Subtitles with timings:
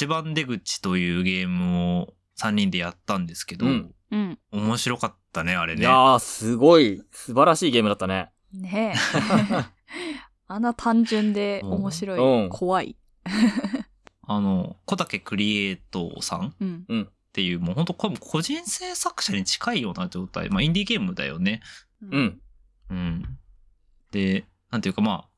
[0.00, 4.38] 8番出口というゲームを3人でやったんですけど、うんうん。
[4.50, 5.82] 面白かったね、あれね。
[5.82, 8.30] いやー、すごい、素晴らしいゲームだったね。
[8.52, 8.98] ねえ。
[10.48, 12.44] あんな単純で面白い。
[12.44, 12.96] うん怖い。
[14.22, 17.02] あの、小竹クリエイトさんうん。
[17.02, 20.48] っていう、もう本当これも個人制作者に近いような状態。
[20.48, 21.60] まあ、インディーゲームだよね。
[22.02, 22.40] うん。
[22.90, 23.38] うん。
[24.10, 25.28] で、なんていうかまあ、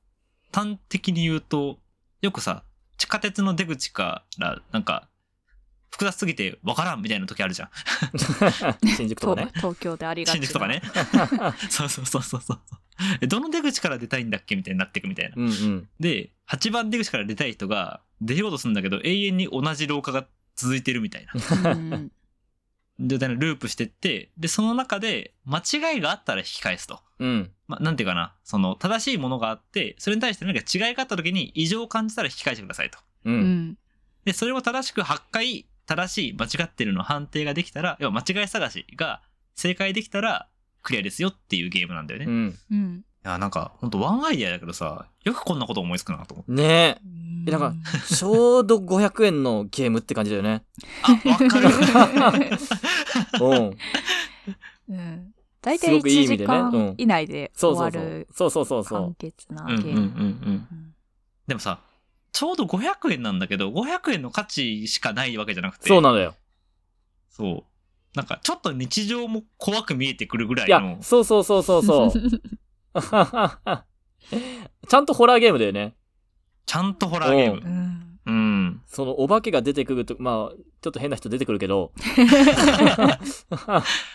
[0.53, 1.79] 端的に言うと、
[2.23, 2.65] よくさ、
[3.03, 5.09] 地下鉄の出口から、なんか、
[5.91, 7.71] 複雑すぎてわからんみたいな時あるじゃん。
[8.97, 9.49] 新宿とかね。
[9.55, 10.41] 東東京でありがちな。
[10.41, 10.83] 新宿とかね。
[11.69, 12.61] そうそうそうそうそう。
[13.21, 15.35] えどの出口から出たいんだっけみたいになっていくみたいな。
[15.37, 15.89] うんうん。
[15.99, 20.25] で、8番出口から出たい人が出ようとするんだけど、永遠に同じ廊下が
[20.55, 22.01] 続いてるみたいな。
[22.99, 23.09] うん。
[23.09, 27.01] 状態のループしてって、で、その中で間違いがあったら引き返すと。
[27.19, 27.51] うん。
[27.69, 32.99] まあ、なんていうかな、その正しいものがあって、それに対して何か違いがあった時に異常を感じたら引き返してくださいと。
[33.25, 33.31] う。
[33.31, 33.79] うんん。
[34.25, 39.23] で、それを正しく8回正しい、間違ってるの判定ができたら、要は間違い探しが
[39.55, 40.49] 正解できたら
[40.83, 42.27] クリアですよっていうゲームなんだよね。
[42.27, 42.59] いうん。
[42.71, 43.05] うん。
[43.25, 46.53] や、なんか、ほんとワンアイデアだけどさ、よくこんなこと思いつくなと思って。
[46.53, 46.99] ねえ。
[47.45, 47.75] えなんか
[48.09, 50.63] ちょうど500円のゲームって感じだよね。
[51.03, 51.69] あ、わかる。
[53.41, 53.77] うん。
[54.89, 55.35] うん。
[55.61, 58.51] 大体すごくいい意1時味でねうん間以内でそうそう終わるそう。
[58.51, 59.85] そうそうそうそ簡潔なうんうんうんうん。
[59.85, 60.03] ゲーム。
[60.11, 60.95] うん
[61.47, 61.81] でもさ、
[62.33, 65.79] ちょうど500円なんだけど、500円の価値しかないわけじゃなくう。
[65.81, 65.89] て。
[65.89, 66.35] そうなんだよ。
[67.31, 67.65] そう。
[68.17, 71.03] なんか、ちょっと日常も怖く見えてくるぐらいいやの、。
[71.03, 72.13] そうそうそうそうそう。
[74.89, 75.95] ちゃんとホラーゲームだよね。
[76.65, 77.61] ちゃんとホラーゲーうム。
[77.67, 78.12] うん。
[78.93, 78.97] うん。
[78.97, 81.93] そのお化けが出てくると、まあ、ちょっと変な人出てくるけど。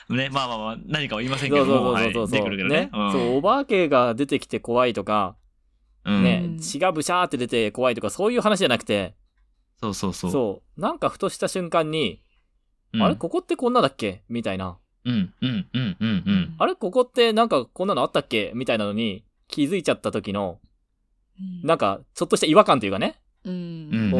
[0.09, 2.31] ね、まあまあまあ、何かは言いませんそうそうけども、はい、そうそうそう。
[2.31, 2.89] 出てくるけどね。
[2.94, 5.36] うんそう、お化けが出てきて怖いとか、
[6.05, 9.16] うんねうん、血がブシャーって出て怖いとか、そういう話じゃなくて、
[9.81, 10.31] そうそうそう。
[10.31, 12.22] そう、なんかふとした瞬間に、
[12.94, 14.23] うんあれここってこんなだっけ？
[14.30, 14.78] みたいな。
[15.03, 16.55] うん、うん、うん、うん、うん。
[16.58, 18.54] あれここってなんかこんなのあったっけ？
[18.55, 20.60] みたいなのに気づいちゃった時の、
[21.64, 23.20] なんか、ちょっとした違和感というかね。
[23.43, 23.92] ううん、ん。
[23.92, 24.20] うん、うん、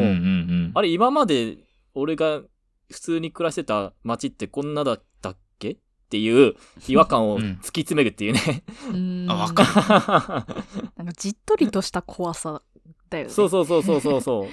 [0.68, 0.72] ん。
[0.74, 1.58] あれ今まで
[1.94, 2.40] 俺が
[2.90, 5.70] 普通に暮らしてた街ってこんなだったっけ？
[5.72, 5.76] っ
[6.10, 6.54] ていう
[6.86, 8.64] 違和感を突き詰めるっていうね。
[8.90, 10.46] うんあわか
[10.96, 12.62] なんかじっとりとした怖さ
[13.10, 13.30] だよね。
[13.30, 14.44] そうそうそうそうそうそう。
[14.48, 14.52] いや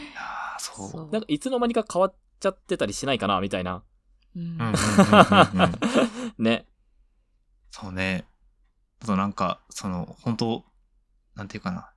[0.57, 0.89] ーそう。
[0.89, 3.83] そうなんかいつの間にか変わっちゃってたりしないかなみたいな。
[4.35, 4.57] うん。
[6.37, 6.67] ね。
[7.71, 8.27] そうね。
[9.01, 10.65] あとなんか、その、本当
[11.35, 11.91] なんていうかな。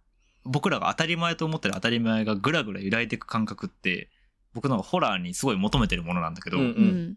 [0.49, 4.11] 僕らが当たり前と思ってる当たり前がぐらぐら揺らいでいく感覚って、
[4.55, 6.67] 僕のホラーにすごい求めてるものなんだけど、うんう。
[6.67, 7.17] うんん。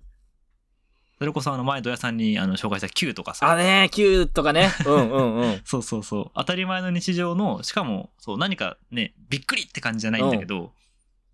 [1.18, 4.72] それこそあの前、土屋さんにあの紹介した Q とかさ、あね、Q とかね。
[4.86, 5.62] うんうんうん。
[5.66, 6.32] そうそうそう。
[6.36, 10.74] 当たり前の日常の、しかも、そう、何かね、びっくりって感じじゃないんだけど、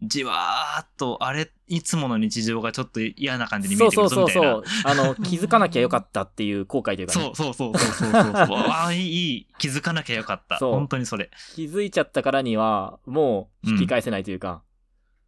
[0.01, 4.53] じわーっと、あれ、いつもの日常がちょっと嫌な感じに見そうえてくそうるぞみたいな。
[4.53, 5.03] そうそう。
[5.03, 7.21] あの、気づかなきゃよかったっていう後悔というかね。
[7.25, 8.57] そうそうそうそうそうそう。
[8.69, 9.47] ああ、いい。
[9.57, 10.59] 気づかなきゃよかった。
[10.59, 11.31] そう本当にそれ。
[11.55, 14.61] 気づいちゃったからには、もう引き返せないというか。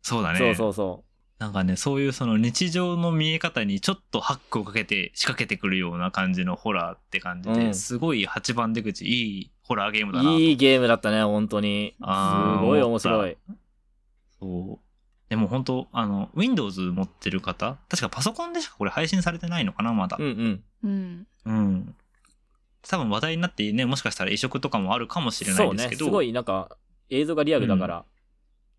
[0.03, 0.39] そうだね。
[0.39, 1.03] そうそうそ
[1.39, 10.15] なんかね、そういうその日常の見え方にちょっとハックをかけて仕掛けてくるような感じのホラーって感じで、うんすごい8番出口、いいホラーゲームう。
[10.15, 10.39] だなと。
[10.39, 11.95] いいゲームだったね、本当に。
[11.97, 12.03] す
[12.61, 13.37] ごい面白い。
[14.39, 15.29] そう。
[15.29, 20.23] でも本当あの、Windows 持ってる方確かパソコンでしかこれ配信されてないのかな、まだう。
[20.23, 20.63] んうん。
[20.83, 21.27] うん。
[21.45, 21.95] うん。
[22.87, 25.69] 多分話題になってね、もしかしたら移植とかもあるかもしれなそね。
[25.69, 26.05] いうですけど。
[26.05, 26.77] すごいなんか、
[27.09, 28.05] 映像がリアルだから、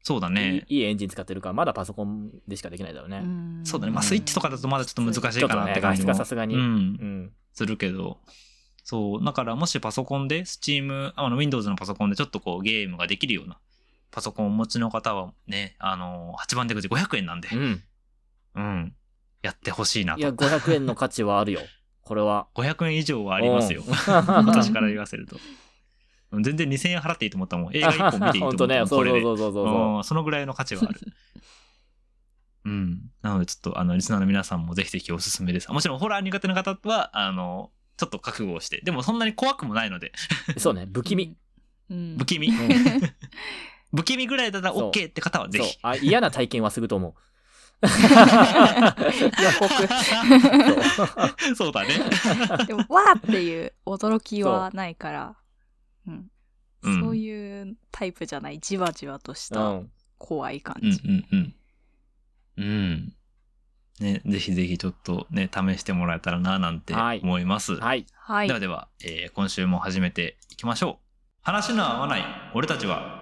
[0.03, 0.65] そうだね。
[0.69, 3.19] いいいいエンジン使ってるから、まだパソコンでしかできないだろうね。
[3.21, 3.92] んそうだね。
[3.92, 6.09] まあ、スイッチとかだとまだちょっと難しいかなって感じちょっとね画質も。
[6.09, 6.66] がさすがにうんう。
[7.04, 7.32] ん。
[7.53, 8.19] するけど。
[8.82, 9.25] そう。
[9.25, 13.59] だから、もしパソコンで、Steam、あの、Windows のパソコンでちょっとこう、ゲームができるような、
[14.10, 17.82] パソコンをお持ちの方はね、あの、8番出口500円なんで、うん。
[18.54, 18.94] うん。
[19.43, 20.44] やってほしいないや、と。
[20.44, 21.60] 500円の価値はあるよ。
[22.03, 22.48] これは。
[22.54, 23.82] 500円以上はありますよ。
[23.87, 23.94] うん
[24.47, 25.37] 私から言わせると。
[26.32, 27.76] 全然2000円払っていいと思ったもん。
[27.76, 28.54] 映画1本見ていいと思。
[28.54, 28.87] ったもん。
[28.88, 29.97] そうこれでそうそうそうそう。
[29.97, 31.00] うんそのぐらいの価値はある。
[32.65, 33.10] うん。
[33.22, 35.72] なので、ちょっと、あの、リスナーの皆さんもぜひぜひおすすめです。
[35.72, 38.80] もちろん、ホラー苦手な方は、あの、ちょっと覚悟をして。
[38.83, 40.13] でも、そんなに怖くもないので、
[40.59, 41.36] そうね、不気味。
[41.89, 42.16] うん。
[42.18, 42.53] 不気味。
[43.92, 45.78] うん不気味ぐらいだったら OK って方はぜひ。
[46.03, 47.15] 嫌な体験はすると思う。
[47.83, 47.89] 予
[49.59, 49.69] 告。
[51.57, 51.89] そうだね。
[52.69, 55.37] でも、わーっていう驚きはないから、
[56.07, 56.31] うん。
[56.83, 59.91] うんそういうタイプじゃない、じわじわとしたうん。
[60.19, 61.01] 怖い感うんじ。
[61.04, 61.54] うんうん。
[62.57, 63.13] うん。
[64.01, 67.75] ね、ぜひぜひちょっとね、試してもらえたらな、なんてはい思います。
[67.75, 68.07] はい。
[68.15, 68.60] はいでは。
[68.60, 71.07] では、えー今週も始めていきましょう。
[71.42, 73.20] 話の合わない俺たちは。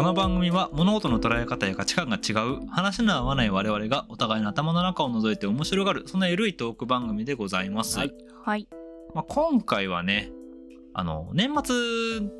[0.00, 8.66] この番組は物事の捉え方や価値観が違う話の合わない我々がお互いの頭の中を覗いて面白がるそんな緩いトーク番組でございます、はいはい。
[9.14, 10.30] まあ、今回はね
[10.94, 11.76] あの年末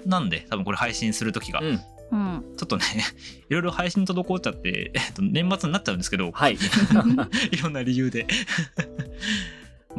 [0.07, 1.81] なんで多分これ配信する時が、うん。
[2.13, 2.57] うん。
[2.57, 2.85] ちょっとね
[3.51, 6.55] いろいろ配信滞っちゃって、えっと、年末になっちゃうんですけどはい。
[7.53, 8.27] いろんな理由で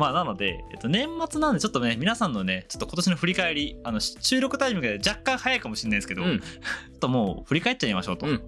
[0.01, 6.39] まあなので、えっと、年末なんでちょっとね皆さんのねちょっと今年の振り返りあのし収録タイミングで若干早いかもしれないですけど、うん。
[6.42, 8.25] ちょっともう振り返っちゃいましょうと。
[8.25, 8.42] うん。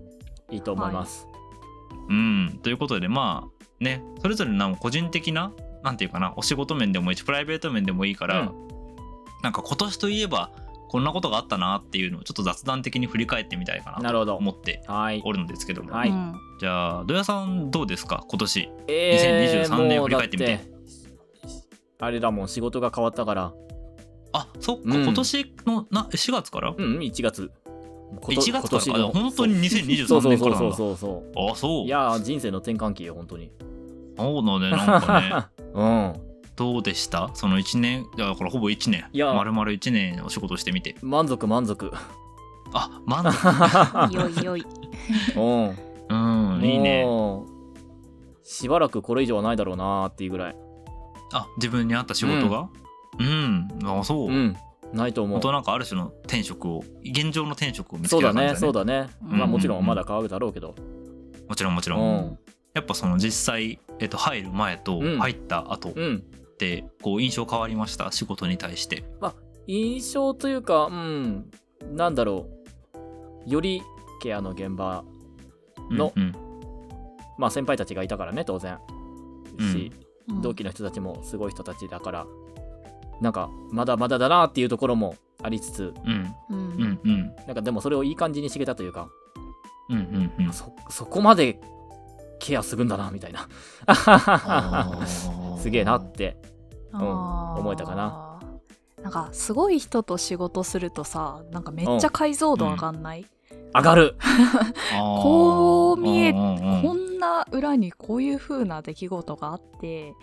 [0.50, 1.28] いいと思います。
[2.10, 5.54] うん、ということでまあねそれぞれの個人的な
[5.84, 8.52] なんていうかなお仕事面でもいいしプライベート面でもいいから、うん。
[9.44, 10.50] なんか今年といえば
[10.90, 14.36] こんなことがあったなっていうのをちょっと雑談的に振り返ってみたいかなと。
[14.36, 15.22] 思ってはい。
[15.24, 16.10] おるんですけども、はい。
[16.10, 18.24] うんじゃあ土屋さんどうですか？
[18.28, 18.70] 今年。
[18.88, 20.56] えー2023年を振り返ってみて。
[20.58, 20.73] だ
[22.04, 23.54] あれだもん、仕事が変わったから。
[24.34, 27.52] あそっか、うん今年のな4月から、うん、1月。
[28.20, 28.62] こと1月から？
[28.62, 33.52] 今年のあ本当に2023そうそう年からなんだそうそうそうあそういやー、人生の転換期よ、本当に。
[34.18, 36.14] そうだねなんかねうん。
[36.56, 41.92] どうでしたその1年だからほぼ1年いや丸々1年お仕事してみて満足満足。
[42.74, 44.66] あ満足よいよい。
[45.36, 45.78] うん。
[46.10, 47.08] うんいいね
[48.44, 50.56] しばらくこれ以上はないだろうなーっていうぐらい。
[51.34, 52.70] あ自分に合った仕事が？
[53.20, 54.56] うん、あそう、うん。
[54.94, 55.52] ないと思う本当。
[55.52, 59.10] なんかある種の転職を現状の転職を見つそうた感じだねそうだね。
[59.24, 60.76] うんまあもちろんまだ変わるだろうけど。
[61.50, 62.40] もちろんもちろ、うんん。
[62.74, 66.24] やっぱその実際、えっと、入る前とうん入った後っうん。
[66.58, 68.12] てこう印象変わりました？
[68.12, 69.04] 仕事に対して
[69.68, 71.50] 印象というか、うん。
[71.92, 72.48] なんだろ
[73.48, 73.50] う。
[73.50, 73.82] より
[74.22, 75.04] ケアの現場、
[75.92, 76.34] のうんうん
[77.38, 78.78] まあ先輩たちがいたからね、当然。
[79.60, 80.03] し、うん
[80.42, 82.26] 同期の人たちもすごい人たちだから、
[83.22, 86.36] なんか、まだまだだなっていうところもありつつ、うん。
[86.50, 86.58] うん。
[86.58, 87.36] うんうん。
[87.48, 89.10] なんかでもそれをいい感じにしてけたというか、
[89.90, 90.54] うんうんうん。
[90.54, 91.60] そ、そこまで
[92.40, 93.48] ケアするんだな、みたいな。
[95.58, 96.38] すげえなって。
[96.92, 97.60] あー。
[97.60, 98.34] 思えたかな。
[99.04, 103.26] なんかすごい人と仕事するとさなんかめっちゃ解像度上がんない、
[103.76, 104.16] 上がる。
[105.22, 106.82] こう見えうんうんうん。
[106.82, 110.14] こんな裏にこういう風な出来事があって、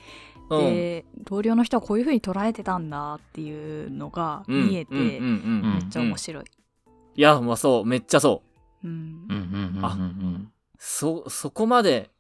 [0.51, 0.75] うん。
[0.75, 4.69] で同僚の人はこういう風に捉えてたんだっていうのがうん。
[4.69, 6.45] 見えて、めっちゃ面白い。
[7.15, 8.43] いや、まあそう、めっちゃそ
[8.83, 8.89] う。
[8.89, 9.27] うん。
[9.29, 10.53] うんうんうんうんあうん。
[10.79, 12.11] そ、そこまで、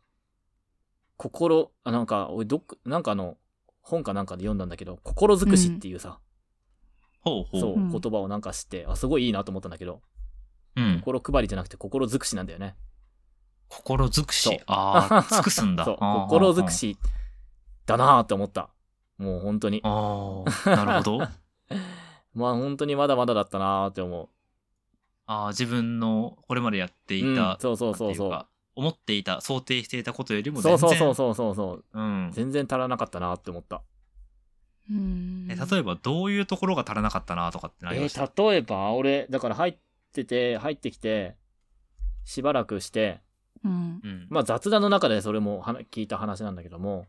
[1.16, 3.36] 心、あ、なんか、俺どなんかあの、
[3.80, 6.18] 本かなんかで読んだんだけど、心尽くしっていうさ、
[7.22, 7.60] ほうほう。
[7.60, 7.90] そう、うん。
[7.90, 10.02] 言葉をなんか知って、あ、すごいいいなと思ったんだけど、
[10.76, 12.76] うん、心配りじゃなくて心尽くしなんだよね。
[13.70, 16.98] 心尽くしああ 尽くすんだそう、心尽くし
[17.86, 18.68] だなーって思った。
[19.16, 19.80] もう本当に。
[19.84, 21.18] ああなるほど
[22.34, 24.28] まあ本当にまだまだだったなーって思う。
[25.26, 31.84] ああ自分のこれまでやっていた、うんそうそうそうそう思っていた想定していたことよりもそう全然そうそうそうそうそう。
[31.92, 33.82] うん全然足らなかったなーって思った。
[34.90, 39.76] うんえ例えばどういうところが足らなかったなとかってなりえました、ー例えば、俺、だから入っ
[40.12, 41.36] てて、入ってきて、
[42.24, 43.20] しばらくして、
[43.64, 44.00] うん。
[44.02, 44.26] うん。
[44.30, 47.06] まあ雑談の中でそれも聞いた話なんだけども、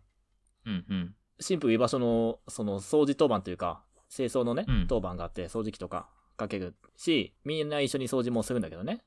[0.65, 1.15] うんうん。
[1.39, 4.87] 新婦居場所の、その掃除当番というか、清掃のね、うん。
[4.87, 9.03] 当番があって、掃除機とかかけるし、みんな一緒に掃除もするんだけどね。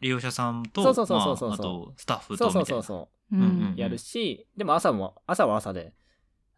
[0.00, 3.36] 利用者さんとそうそうそうそうそうまあ、あとスタッフそうとそうそうそう。
[3.36, 3.42] うん。
[3.42, 5.92] うんうんやるし、でも朝も、朝は朝で、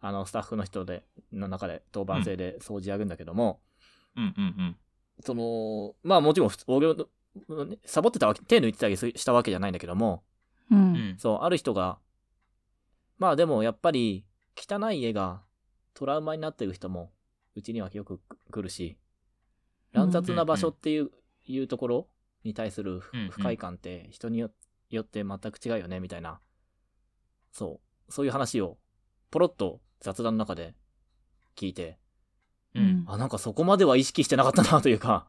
[0.00, 3.60] あの、スタッフの人で、の中で当番制で掃除やるんだけども、
[4.16, 4.76] うんうんうん。
[5.20, 7.04] その、まあもちろん普通、俺ね
[7.84, 10.24] サボってたわけ、手抜いてたりしたわけじゃないんだけども、
[10.70, 10.92] ううん。
[11.14, 11.98] んそう、ある人が、
[13.18, 14.24] まあでもやっぱり、
[14.56, 15.42] 汚い家が
[15.94, 17.12] トラウマになってる人も、
[17.54, 18.98] うちにはよく来るし、
[19.92, 21.10] 乱雑な場所っていう,、
[21.46, 22.08] いうところ
[22.44, 23.30] に対するうんうん。
[23.30, 24.50] 不快感って人によ
[24.90, 26.40] よって全く違うよね、みたいな。
[27.52, 28.78] そう、そういう話を、
[29.30, 30.74] ポロッと雑談の中で
[31.56, 31.98] 聞いて、
[32.74, 33.04] うん。
[33.08, 35.26] あ、なんかそこまでは意識してなかったなというか、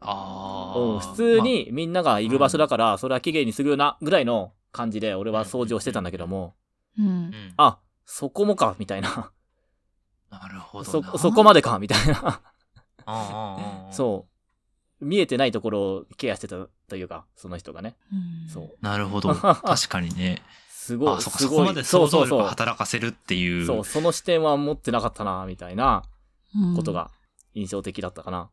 [0.00, 6.54] ああうん普通にみんながいる場所だから、それは綺麗にするよな、ぐらいの感じで俺は掃除をしてたんだけども、
[6.98, 9.30] うんうんあ、そこもか、みたいな。
[10.30, 12.40] なるほどそ、なそこまでか、みたいな。
[13.90, 14.26] そ
[15.00, 15.04] う。
[15.04, 17.96] 見えてないところをケアしてたというか、その人がね。
[18.12, 18.76] うんそう。
[18.80, 21.58] なるほど 確かにねすごい、あそっかすごい。
[21.58, 22.48] そこまで想像力をそうそうそう。
[22.48, 26.04] 働かせるっていうそう、その視点は持ってなかったな、みたいな
[26.54, 27.10] うんことが
[27.54, 28.50] 印象的だったかな。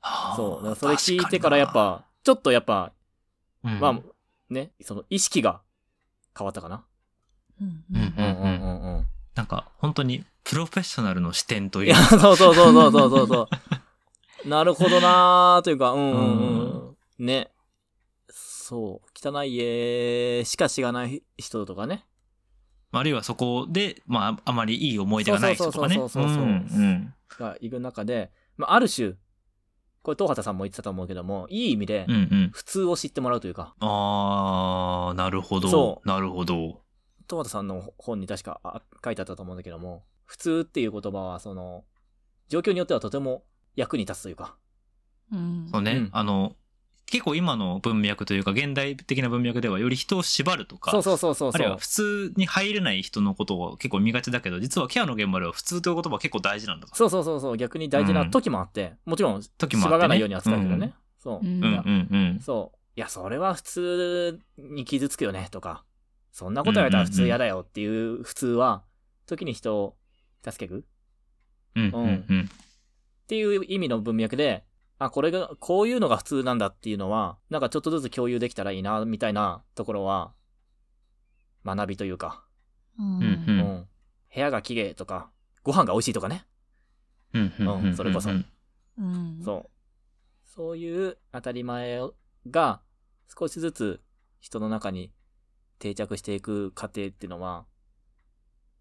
[0.00, 0.56] はあそう。
[0.56, 2.92] だからそれ聞いてからやっぱ、ちょっとやっぱ、
[3.62, 5.62] 確かになまあ、ね、その意識が
[6.36, 6.84] 変わったかな。
[7.60, 9.06] うんうんうんうんうんうん。
[9.34, 13.48] なんか本当にプロフェッショナルの視点というかそうそうそうそうそうそうそ
[14.44, 14.48] う。
[14.48, 17.26] なるほどなーというか、うんうんうん。
[17.26, 17.50] ね。
[18.68, 22.06] 汚い家しか知らない人とかね。
[22.92, 25.94] あるいはそこで、まあ、あまりいい思い出がない人とかね。
[25.96, 29.14] そうそうそうそうそううんうんがいる中で、まあ、ある種、
[30.06, 32.50] これ東畑さんも言ってたと思うけども、いい意味でうんうん。
[32.52, 35.68] 普通を知ってもらうというか、あー、なるほど。
[35.68, 36.80] そなるほど。
[37.28, 41.82] 東畑さんの本に確かあ書いてあったと思うんだけども、普通っていう言葉は、その、
[42.48, 43.42] 状況によってはとても
[43.74, 44.54] 役に立つというか、
[45.32, 46.54] うんそうね、うんあの、
[47.06, 56.96] 結構今の文脈というか、現代的な文脈では、より人を縛るとか、そうそうそうそうあるいは普通に入れない人のことを結構見がちだけど、実はケアの現場では普通という言葉は結構大事なんだから。
[56.96, 60.94] そうそうそうそう、逆に大事な時もあって、もちろん、時もあってね縛らないように扱うけどね。
[61.18, 61.46] そう。
[61.46, 62.40] うんうんうんうん。
[62.40, 62.78] そう。
[62.96, 65.84] いや、それは普通に傷つくよね、とか、
[66.32, 68.82] そんなこと言われたら普通嫌だよっていう普通は、
[69.26, 69.96] 時に人を
[70.44, 70.84] 助ける
[71.76, 72.50] うんうんうん。
[73.24, 74.64] っていう意味の文脈で、
[74.98, 80.32] あ、これが、こういうのが普通なんだっていうのは、なんかちょっとずつ共有できたらいいな、みたいなところは、
[81.64, 82.44] 学びというか、
[82.98, 83.88] うんうん。
[84.34, 85.30] 部屋が綺麗とか、
[85.62, 86.46] ご飯が美味しいとかね。
[87.34, 88.46] うんうんそれこそうん
[88.98, 89.70] うんそう。
[90.44, 92.00] そういう当たり前
[92.50, 92.80] が
[93.38, 94.00] 少しずつ
[94.40, 95.12] 人の中に
[95.78, 97.66] 定着していく過程っていうのは、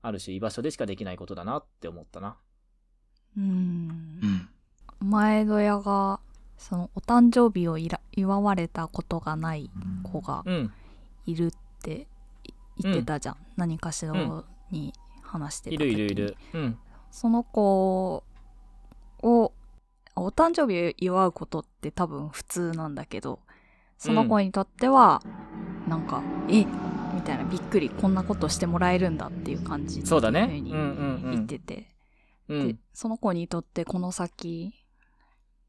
[0.01, 2.37] ある種居場所でしかできないことだなって思ったな。
[3.35, 4.49] うんうん
[5.05, 6.19] 前戸屋が
[6.57, 9.69] そのお誕生日を祝われたことがない
[10.03, 10.73] 子がうん。
[11.25, 12.07] いるって
[12.43, 14.13] い言ってたじゃん、何かしら
[14.69, 14.93] に
[15.23, 16.37] 話してたい時にるいるいる。
[16.53, 16.77] うん。
[17.09, 18.23] その子
[19.23, 19.53] を
[20.15, 23.39] お誕生日を祝うことって多分普通なんだけど
[23.97, 25.21] その子にとっては
[25.87, 26.65] なんか、え？
[27.13, 30.45] みたいなびっくりこんなことしてもらえるんだっていう感じそうだね。
[30.45, 31.31] っていうんうんうん。
[31.31, 32.79] に言ってて、でうん。
[32.93, 34.73] その子にとってこの先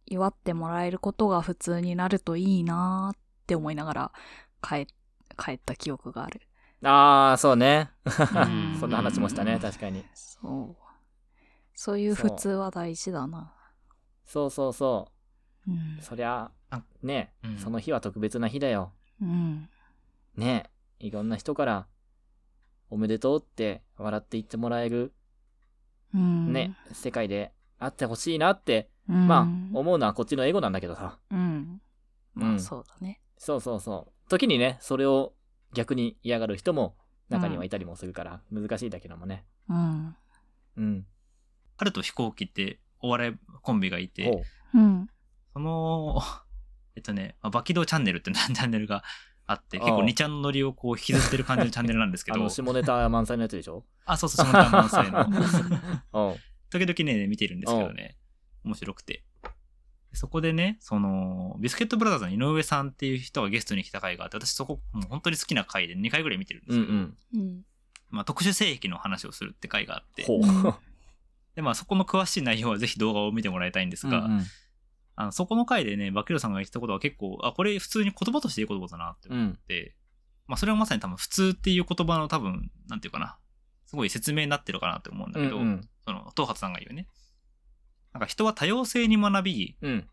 [0.06, 4.12] 祝ってもらえることが普通になるといいなーって思いながら
[4.62, 4.86] 帰
[5.36, 6.40] 帰った記憶がある。
[6.82, 7.90] ああ、そうね。
[8.04, 10.04] ん そんな話もしたね、確かに。
[10.14, 10.86] そう。
[11.74, 13.52] そういう普通は大事だな。
[14.24, 15.12] そうそうそ
[15.68, 16.02] う。
[16.02, 18.92] そりゃあ、ね、うんその日は特別な日だよ。
[19.20, 19.68] うん。
[20.36, 20.70] ね。
[20.98, 21.86] いろんな人から、
[22.88, 25.12] おめでとうって笑って言ってもらえる、
[26.14, 26.52] うん。
[26.52, 28.95] ね、世界であってほしいなって、うん。
[29.12, 31.18] まあ、思うのはこっちのエゴなんだけどさ。
[31.30, 31.80] うん。
[32.34, 33.20] まあ、うんそうだね。
[33.38, 34.28] そうそうそう。
[34.30, 35.34] 時にね、それを
[35.74, 36.96] 逆に嫌がる人も
[37.28, 39.44] 中にはいたりもするから、難しいだけどもね。
[39.68, 40.16] うん。
[40.76, 41.06] うん。
[41.76, 44.42] 春と飛行機ってお笑いコンビがいて、ほ
[44.74, 45.06] うん。
[45.52, 46.20] その、
[46.96, 49.04] えっとね、まあバキドーチャンネルってチャンネルが
[49.46, 53.84] あって、結ああ構2ちゃんのノリをこう引きずってる感じのチャンネルなんですけあど、の、下ネタ満載のやつでしょ？
[54.06, 55.20] あ、そうそう、下ネタ満載の。
[56.30, 56.36] うん。
[56.70, 58.16] 時々ね、見てるんですけどね、
[58.66, 59.22] 面白くて。
[60.12, 67.40] そこでね、その、ビスケットブラザーズの井上さんっていう人がゲストに来た回があって、私そこ、もう本当に好きな回で2回ぐらい見てるんですけど、うんうん。
[67.40, 67.62] うん。
[68.10, 70.26] まあ特殊性癖の話をするって回があって、
[71.54, 74.40] で、まあそこの詳しい内容はぜひ動画を見てもらいたいんですが、うん
[75.18, 79.38] あのそこの回でね、バキロさんが言ってたことは結構、あ、これ普通に言葉としていい言葉だなってうん。
[79.44, 79.96] 思って、
[80.46, 83.38] まあそれはまさに多分普通っていう言葉の多分、なんていうかな、
[83.86, 85.88] すごい説明になってるかなって思うんだけど、うんうん。
[86.04, 87.08] その、東発さんが言うね。
[88.16, 90.08] なんか人は多様性に学び、うん。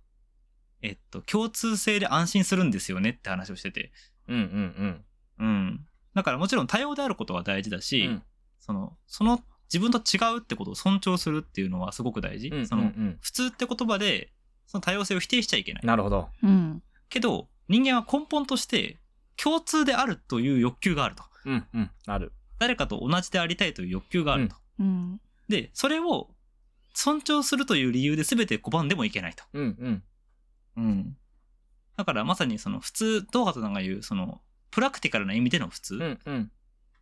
[0.81, 3.93] えっと、共通性で安心するんですよねって話をしてて。
[4.27, 5.03] うんうん
[5.39, 5.85] うん。
[6.13, 8.21] だからもちろん多様であることは大事だうし、ん。
[8.59, 9.41] その、その
[9.71, 12.49] 自分と違うってことを尊重するっていうのはすごく大事。
[12.49, 12.67] うん。
[12.67, 14.33] その、うん普通って言葉で、
[14.67, 15.85] その多様性を否定しちゃいけない。
[15.85, 16.27] なるほど。
[16.43, 16.83] うん。
[17.07, 18.99] けど、人間は根本として
[19.37, 21.23] 共通であるという欲求があると。
[21.45, 21.91] うんうん。
[22.05, 22.33] ある。
[22.59, 24.57] 誰かと同じでありたいという欲求があると。
[24.79, 25.21] うん。
[25.47, 26.32] で、それを
[26.93, 29.43] 尊重するという理由で全て拒んでもいけないと。
[29.53, 30.03] うんうん。
[30.77, 31.17] うん。
[31.97, 36.51] だからまさにその普通、東畑さんが言う、その、プラクティカルな意味での普通、うんうん。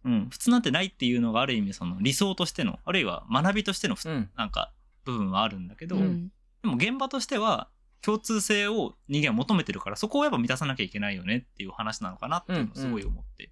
[0.03, 4.29] うん、普通なんてないっていうのがある意味その理想としての、あるいは学びとしての普通、うん。
[4.35, 4.73] なんか
[5.05, 6.31] 部分はあるんだけど、でうん。
[6.63, 7.69] も現場としては
[8.01, 13.51] 共通性を人間は求めてるから、そこをやっぱ満たさなきゃいけないよねっていう話なのかなっていうのをすごい思って。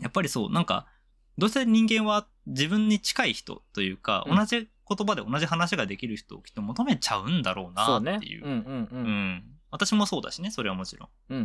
[0.00, 0.86] やっぱりそう、なんか、
[1.38, 8.40] どうせ人間は自分に近い人というか、うん同じ言葉で同じ話ができる人をきっと求めちゃうんだろうなってい。
[8.40, 8.44] う。
[8.44, 8.88] うんうんう。
[8.92, 9.04] うん
[9.36, 11.08] ん私もそうだしね、それはもちろん。
[11.30, 11.38] うん。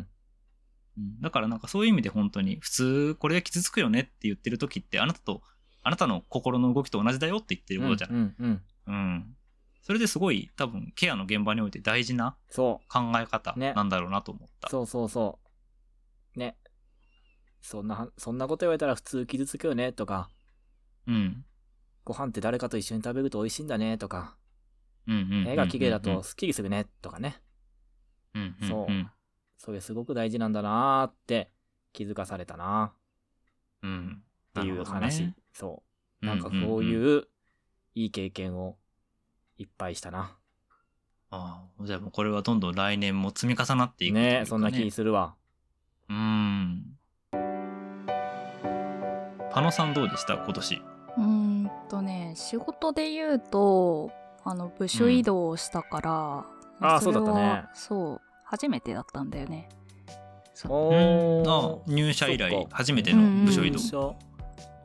[0.97, 5.43] うんだからなんかそういう意味で本当に普通これが傷つくよねって言ってる時ってあなたと
[5.83, 8.11] あなたの心の動きと同じだよって言ってることじゃん。
[8.11, 8.61] うんうん。
[8.87, 9.35] うん。
[9.83, 14.51] それですごい多分ケアの現場において大事なそ考え方ねなんだろうなと思っう。
[14.59, 14.69] た。
[14.69, 15.39] そうそうそ
[16.35, 16.39] う。
[16.39, 16.57] ね。
[17.61, 20.29] そんな、そんなこと言われたら普通傷つくよねとか、
[21.05, 21.45] うん。
[22.07, 24.37] ご飯って誰かと一緒に食べると美味しいんだねとか。
[25.09, 27.41] 絵が綺麗だとスッキリするねとかね。
[28.65, 29.11] そう
[29.57, 31.51] それすごく大事なんだなーって
[31.91, 32.93] 気づかされたな。
[33.83, 34.23] うん。
[34.59, 35.23] っていう話。
[35.23, 35.83] ねそ
[36.21, 36.25] う。
[36.25, 37.27] なんかそういう
[37.93, 38.77] いい経験を
[39.57, 40.37] いっぱいしたな。
[41.29, 45.35] ああ、じゃあもうこれはどんどん来年も積み重なっていくというかねそんな気するわ。
[46.07, 46.85] うーん。
[49.51, 50.35] パノさんどうでした？
[50.35, 50.75] 今年。
[50.75, 51.46] うーん
[51.89, 54.11] とね仕事で言うと
[54.43, 56.45] あの部署移動をしたから、
[56.79, 57.41] あーそうだったね。
[57.41, 59.67] れはそう初めてだったんだよね。
[60.53, 60.71] そう。
[60.71, 61.49] おうん。
[61.49, 64.15] あー入社以来初めての部署移動。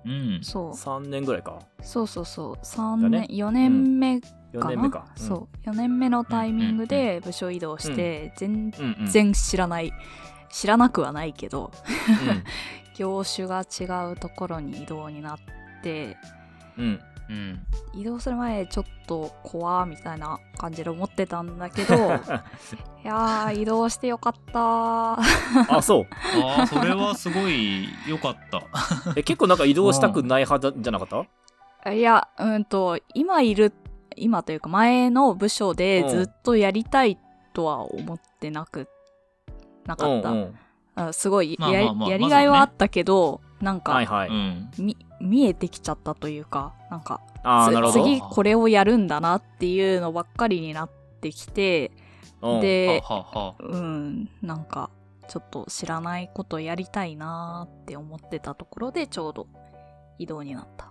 [0.05, 0.41] うん。
[0.43, 0.71] そう。
[0.73, 1.61] 3年ぐらいか。
[1.83, 2.55] そうそうそう。
[2.65, 3.27] 3だね。
[3.29, 5.07] 年4年目か4な、年目か。
[5.15, 5.69] そう。
[5.69, 8.85] 4年目のタイミングで部署移動して、全うん。
[8.85, 9.07] うんうん。
[9.07, 9.93] 然知らない
[10.51, 11.71] 知らなくはないけど
[12.27, 12.45] うん。
[12.99, 15.39] 業種が違うところに移動になっ
[15.83, 16.19] て
[16.79, 17.01] うん。
[17.29, 17.67] うん。
[17.95, 21.95] 移動する前ちょっと怖みたいな感じで思ってたんだけど
[23.05, 25.13] いやー移動してよかった
[25.77, 26.07] あ、そう。
[26.45, 28.63] ああ、それはすごい良かった。
[29.17, 31.09] え、結構なんか移動したくない派だじゃなかっ
[31.85, 31.93] た？
[31.93, 33.73] いやうんと今いる
[34.17, 37.19] 今というか前の部署でずっとやりたい
[37.55, 38.89] とは思ってなく
[39.87, 40.59] なかった、うんうん。
[40.95, 44.29] あすごいや,、まあまあまあやりがいはあったけど、なんか、はいはい。
[44.29, 44.71] うん。
[44.79, 48.05] み見えてきちゃったというかなんかあなるほど。
[48.05, 50.91] 次これをやるんだなっていうのばっかりになっ
[51.21, 51.93] てきて
[52.43, 54.91] うんではあはあはあうんなんか
[55.29, 59.47] ちょっと知らないことやりたいなーって思ってたところでちょうど
[60.19, 60.91] 移動になった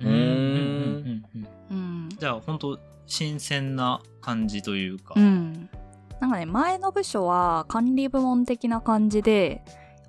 [0.00, 5.14] うーんうんうんうんうんじゃあ本当新鮮な感じというか。
[5.16, 5.70] うん
[6.18, 9.62] なんかね前の部署は管理部門的な感じで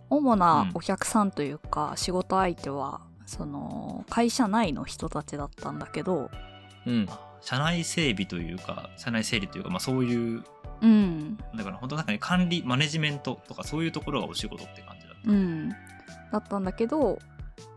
[0.10, 6.30] 主なお客さんというか、仕事相手はその会社内の人たちだったんだけど
[6.86, 7.08] うん。
[7.42, 10.44] 社内整備というか、社内整理というか、まあそういう、
[10.82, 11.38] うん。
[11.56, 15.32] だから本当なんかね、管理、マネジメントとかそういうところがお仕事って感じだった。
[15.32, 15.76] うん、だ
[16.38, 17.20] ったんだけど、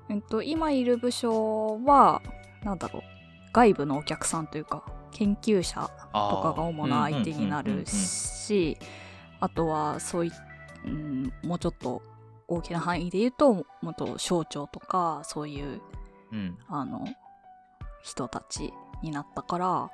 [0.08, 2.20] えっと、今いる部署は
[2.64, 3.02] なんだろう
[3.52, 8.76] 外部のお客さんというか研究者とかが主な相手になるし
[9.38, 10.32] あとはそうい、
[10.84, 12.02] うん、もうちょっと
[12.50, 15.80] 大きな範囲で言うともっと省庁とかそういう
[16.32, 16.58] うん。
[16.68, 17.04] あの
[18.02, 19.90] 人たちになったから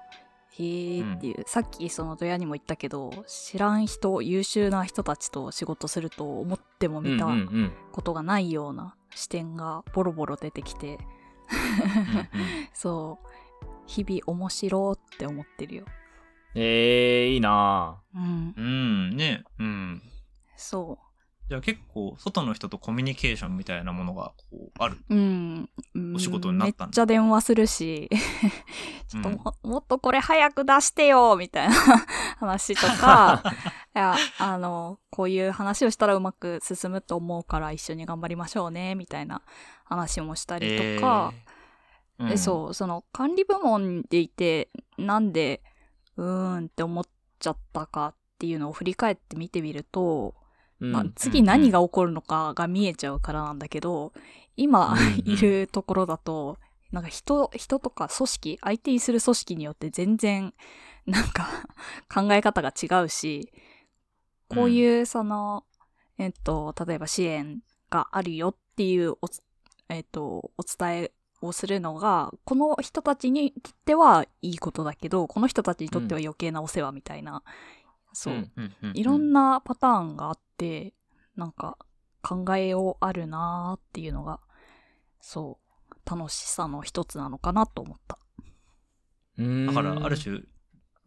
[0.58, 7.72] へーっていう、さっきそのドヤにも言ったけど知らん人優秀な人たちと仕事すると思ってもみたうんうんうん。
[7.92, 10.86] ことがないような視点がボロボロ出てきて。
[10.86, 10.98] うんうん。
[12.72, 13.26] そう。
[13.86, 15.84] 日々面白って思ってるよ。
[16.54, 18.54] えー、いいなうん。
[18.56, 20.02] うん、ね、うん。
[20.56, 20.98] そ
[21.48, 24.96] じゃあ結構、外の人とコミュニケーションみたいなものがこうある。
[25.08, 25.70] ううん。
[25.94, 26.16] うん。
[26.16, 26.86] お仕事になったんだ。
[26.86, 28.10] めっちゃ電話するし。
[29.06, 29.34] ちょっとうん。
[29.36, 31.74] も,、もっとこれ早く出してよみたいな
[32.38, 33.42] 話とか
[33.94, 39.42] いやあのこういう話をしたらうまく進むと思うから一緒に頑張りましょうねみたいな
[39.84, 41.32] 話もしたりとか、
[42.18, 42.28] えー。
[42.30, 45.62] でそうその管理部門でいてなんで
[46.16, 47.04] うーんって思っ
[47.38, 50.45] ちゃったかっていうのを振り返って見てみると、うん
[50.78, 54.12] まあ、次何が起こるのかが見えちゃうからなんだけど
[54.56, 56.58] 今 いるところだと
[56.92, 60.54] なんか人人とか組織相手にする組織によって全然
[61.06, 61.48] なんか
[62.12, 63.52] 考え方が違うし
[64.48, 65.64] こういうその、
[66.18, 67.60] えっと例えば支援
[67.90, 69.42] があるよっていうおつ
[69.88, 71.12] えっとお伝え
[71.42, 77.42] をするのがこの人たちにとってはいいことだけどこの人たちにとっては余計なお世話みたいな、
[78.16, 80.94] そう、うんうんうんうんいろんなパターンがあって、
[81.36, 81.76] なんか
[82.22, 84.40] 考えようあるなーっていうのが、
[85.20, 85.58] そ
[85.90, 88.18] う、楽しさの一つなのかなと思った。
[89.38, 90.40] うんだから、ある種、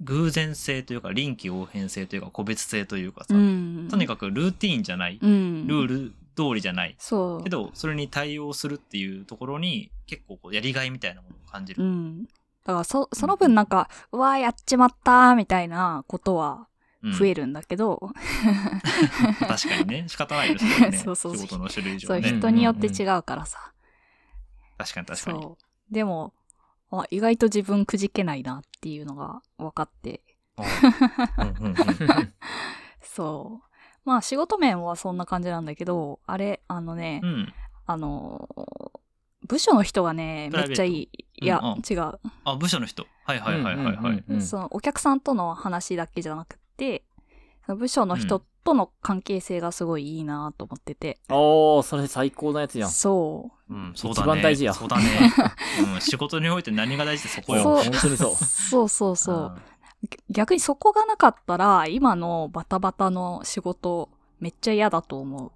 [0.02, 3.88] 偶然性というか、臨機応変性というか、個別性というかさ、うん。
[3.90, 5.66] とにかくルーティーンじゃない、うん。
[5.66, 6.96] ルール通りじゃない。
[7.00, 7.44] そう。
[7.44, 11.84] けど、それに対応するっていうところに、結構こう、やりがいみたいなものを感じる。
[11.84, 12.24] うん。
[12.24, 12.30] だ
[12.66, 16.69] からそ、その分なんか、うわーやっちまったーみたいなことはうん
[17.04, 18.12] 増えるんだけど、
[19.48, 20.98] 確かにね、仕方ないですよね。
[21.00, 22.30] そうそう仕事の種類上そう、ね。
[22.30, 23.74] 人によって違うからさ。
[24.78, 25.42] 確かに確かに。
[25.42, 25.94] そう。
[25.94, 26.34] でも、
[26.92, 30.22] あ意外と自分くじけないなっていうのが分かって、
[30.58, 31.76] うんうんうん
[33.02, 33.70] そう。
[34.04, 37.54] まあ仕事面はそんな感じなんだけど、あれ、あのね、うん。
[37.86, 39.00] あのー
[39.48, 41.10] 部署の人がね、めっちゃいい。
[41.42, 43.08] いや、うんうん違う、あ、部署の人。
[43.24, 43.96] はいはいはいはいはい。
[43.96, 47.04] うんうんうんそのお客さんとの話だけじゃなくて、
[47.66, 51.20] その部署の人との関係性がすごいいいなと思ってて。
[51.30, 52.90] おー、それ最高なやつやん。
[52.90, 54.24] そうん、そうだね。
[54.24, 55.04] 一番大事やそうだね。
[55.94, 57.58] うん、仕事において何が大事ってそこう。
[57.58, 57.64] よ。
[57.64, 59.58] そう本当にそうそうそうそう。
[60.30, 65.52] 逆にそこがなかったら、今のバタバタの仕事、めっちゃ嫌だと思う。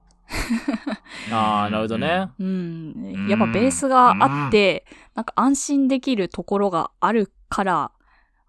[1.32, 2.30] ああ、なるほどね。
[2.40, 3.28] うん。
[3.30, 7.92] やっぱベースがあって、なんか安心できるところがあるから、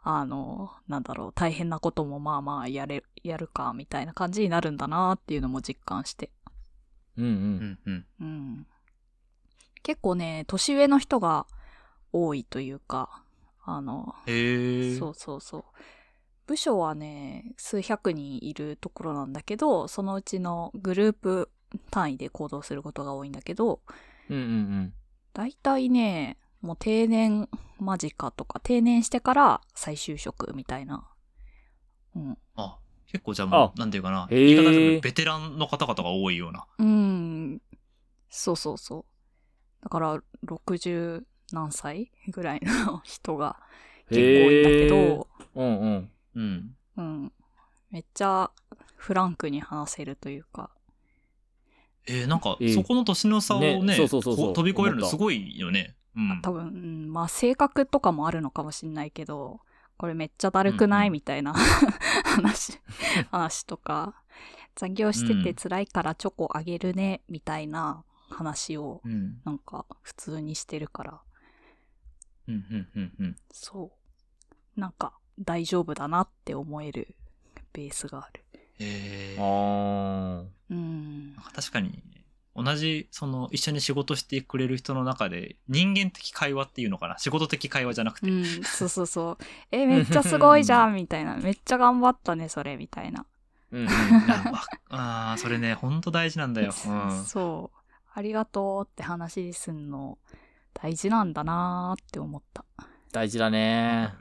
[0.06, 6.30] あの、なんだろう、大変なこともまあまあやれ、やるか、みたいな感じになるんだなっていうのも実感して。
[7.16, 7.28] うんう。
[7.28, 8.06] うんんうん。
[8.20, 8.66] うん。
[9.82, 11.46] 結構ね、年上の人が
[12.12, 13.24] 多いというか、
[13.64, 14.14] あの。
[14.98, 15.64] そうそうそう。
[16.46, 21.50] 部署はね、数百人いるところなんだけど、そのうちのグループ
[21.90, 23.80] 単位で行動することが多いんだけど、
[24.28, 24.94] うんうん
[25.32, 27.46] だいたいね、もう定年
[27.78, 31.06] 間近とか、定年してから再就職みたいな。
[32.16, 32.38] うん。
[32.56, 32.78] あ、
[33.12, 34.26] 結構じゃあもあう、なんていうかな。
[34.30, 36.66] 言い方ベテランの方々が多いような。
[36.78, 37.60] うん。
[38.30, 39.04] そうそうそう。
[39.82, 43.56] だから、60何歳ぐらいの人が
[44.10, 44.16] うん。
[44.16, 46.10] 結構多いんだけど、うんうん。
[46.34, 46.76] うん。
[46.96, 47.32] うん。
[47.90, 48.50] めっちゃ
[48.96, 50.70] フランクに話せるというか。
[52.06, 55.94] えー、なんかえ、ーそこの年の差をね、飛び越えるのすごいよね。
[56.16, 56.40] うん。
[56.42, 59.60] 多分、うんまあ性格とかもあるのかもしんないけど、
[59.96, 61.54] これめっちゃだるくない、うんうんみたいな
[62.24, 62.78] 話、
[63.30, 64.14] 話とか、
[64.76, 69.40] 残業してて辛いからチョコあげるね、みたいな話をうん。
[69.44, 71.20] なんか普通にしてるから、
[72.48, 73.36] うん、うん、うん、うん。
[73.52, 73.92] そ
[74.76, 74.80] う。
[74.80, 77.14] なんか大丈夫だなって思える
[77.72, 78.44] ベースがある。
[78.78, 81.44] えー、うあんなん。
[81.44, 82.02] か確かに、
[82.56, 87.18] 同じ、その、一緒に仕事してくれる人の中で、人間的会話っていうのかな？
[87.18, 88.30] 仕事的会話じゃなくて。
[88.30, 89.44] うん、そうそうそう。
[89.72, 91.36] え、 めっちゃすごいじゃんみたいな。
[91.36, 93.26] めっちゃ頑張ったね、それ、みたいな。
[93.72, 93.78] ー。
[93.80, 93.88] うん
[94.90, 96.72] あーそれね、ほんと大事なんだよ。
[96.86, 97.24] うん。
[97.24, 97.78] そう。
[98.14, 100.18] ありがとうって話すんの
[100.72, 102.64] 大事なんだなーって思った。
[103.10, 104.14] 大事だね。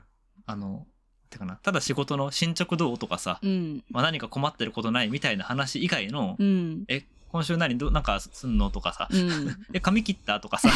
[0.46, 0.86] あの、
[1.30, 3.84] てかな、ただ仕事の進捗どうとかさ、うん。
[3.90, 6.84] まあ、何か困ってることないみたいな話以外の、うん。
[6.88, 7.76] え、今週何？
[7.76, 8.70] どなんかすんの？
[8.70, 9.56] とかさ、うん。
[9.74, 10.38] え、髪切った？
[10.38, 10.68] とかさ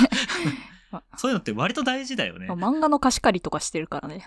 [0.90, 2.48] あ、 そういうのって割と大事だよね。
[2.50, 4.26] 漫画の貸し借りとかしてるからね。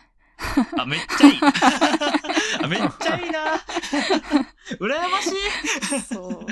[0.79, 1.39] あ、めっちゃいい。
[2.63, 3.39] あめっちゃいいな。
[4.79, 5.27] 羨まし
[5.97, 5.99] い。
[5.99, 6.45] そ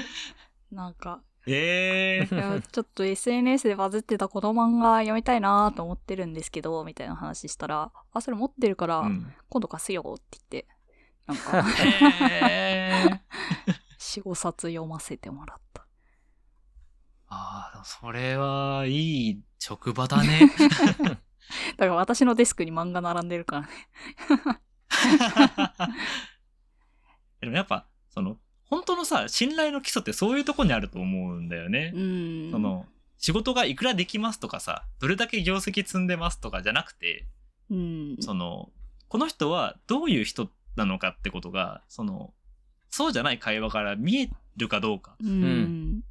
[0.71, 0.75] う。
[0.75, 9.33] なんか、ええいやちょっと SNS でバズってたこの漫画読みたいなと思ってるんですけど、みたいな話したら、あ、それ持ってるから、うん。
[9.47, 10.67] 今度貸すよって言って、
[11.25, 11.65] なんか、
[12.29, 13.21] ええ
[13.99, 15.85] 4、5冊読ませてもらった。
[17.27, 20.51] ああ、それはいい職場だね。
[21.77, 23.69] だから私のデスクに漫画並んでるからね。
[27.41, 31.91] でもやっぱ、その、本当のさ、信頼の基礎ってそういうとこにあると思うんだよね。
[31.95, 32.51] うん。
[32.51, 32.85] その、
[33.17, 37.27] 仕事がいくらできますとかさ、どれだけ業績積んでますとかじゃなくて、
[37.69, 38.17] うん。
[38.19, 38.71] その、
[39.07, 42.33] この人はどういう人なのかってことが、その、
[42.89, 45.15] そうじゃない会話から見えるかどうか。
[45.21, 46.04] うん。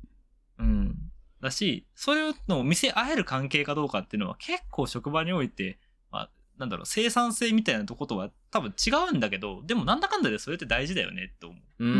[0.59, 0.97] うん。
[1.41, 5.79] だし、そういうのを見せ合える関係かどうかっていうのは結構職場において、
[6.11, 11.85] まあ、なんだろう、生産性みたいなとことは多分違うんだけど、でもなんだかんだでそれって大事だよねって思う。
[11.85, 11.87] う。
[11.87, 11.95] うん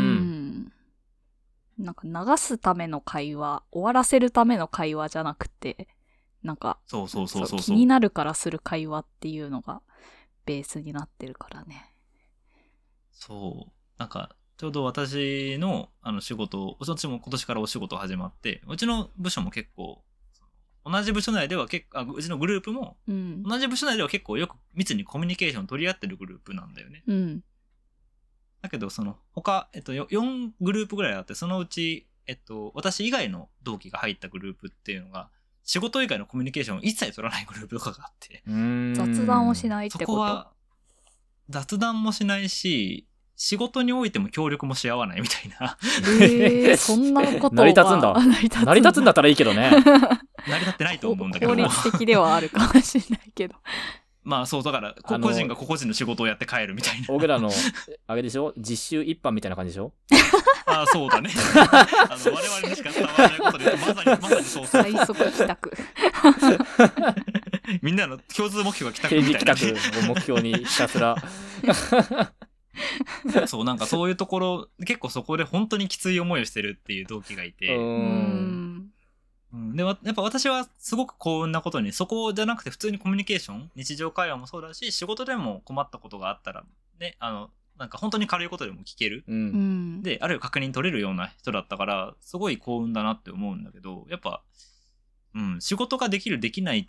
[0.65, 0.73] ん。
[1.77, 5.87] なんか流すための会話、終わらせるための会話じゃなくて、
[6.43, 7.77] なんか、そうそうそうそう気そう。
[7.77, 9.81] になるからする会話っていうのが
[10.45, 11.93] ベースになってるからね。
[13.11, 13.71] そう。
[13.97, 20.03] なんか、ちょうど私のあの仕事、私も今年からお仕事始まって、うちの部署も結構、
[20.85, 23.41] 同じ部署内では結構、あうちのグループも、うん。
[23.43, 27.03] 同じ部署内では結構よく密にコミュニケーション取り合ってるグループなんだよね。
[27.07, 27.43] うん。
[28.61, 35.29] だけど、その、他、えっと、よ4グループぐらいあって、そのうち、えっと、私以外の同期が入ったグループっていうのが、
[35.63, 38.43] 仕事以外のコミュニケーションを一切取らないグループとかがあって、
[38.93, 40.17] 雑談をしないっそてこと？
[40.17, 40.51] こは、
[41.47, 43.05] 雑談もしないし、
[43.41, 45.77] 仕事においても協力もし合わないみたいな、
[46.21, 49.71] えー、 そんなことが成り立つんだ成り立つ成り立つんだったらいいけどね。
[49.71, 51.65] 成り立ってないと思うんだけど効も。
[51.67, 53.55] 率的ではあるかもしれないけど。
[54.25, 57.07] まあそう、だから、個人が個々人の仕事をやって帰るみたいな。
[57.07, 57.49] 僕らの、
[58.07, 58.53] あれでしょ？
[58.57, 59.93] 実習一般みたいな感じでしょ？
[60.65, 61.31] ああ、そうだね。
[61.55, 64.83] あの我々にしか伝わらないことで、まさに、まさにそうそう。
[64.83, 65.77] 最速帰宅。
[67.81, 71.15] みんなの共通目標が来た定みたいな、時帰宅を目標にひたすら。
[73.47, 77.79] そう、なんかそういうところ、結構そこで本当にきつい思いをしてるっていう同期がいて、う。
[77.79, 78.91] うん
[79.51, 86.63] で、わやっぱ私はすごく幸運なことに、そこじゃなくて普通にコミュニケーション、日常会話もそうだし、仕事でも困ったことがあったら、
[86.99, 89.23] ね、あの、なんか本当に軽いことでも聞ける。
[89.27, 89.33] う。
[89.33, 90.03] うんん。
[90.03, 94.43] で、あるいは確認取れるような人だったから、すごい幸運だなって思うんだけど、やっぱ、
[95.33, 96.85] うん、仕事ができる、できないっ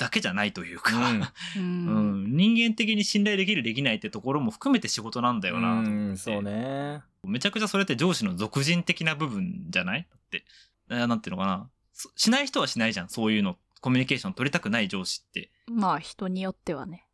[0.00, 7.02] だけじゃないというか、うんううんん人間的に信頼できるできないってところも含めて仕事なんだよなと思って、うんそうね。
[7.22, 10.08] めちゃくちゃそれって上司の俗人的な部分じゃない？
[10.10, 10.44] だって、
[10.90, 11.68] えーなんていうのかな。
[11.92, 13.10] そしない人はしないじゃん。
[13.10, 13.58] そういうの。
[13.82, 15.50] コミュニケーション取りたくない上司って。
[15.66, 17.06] まあ人によってはね。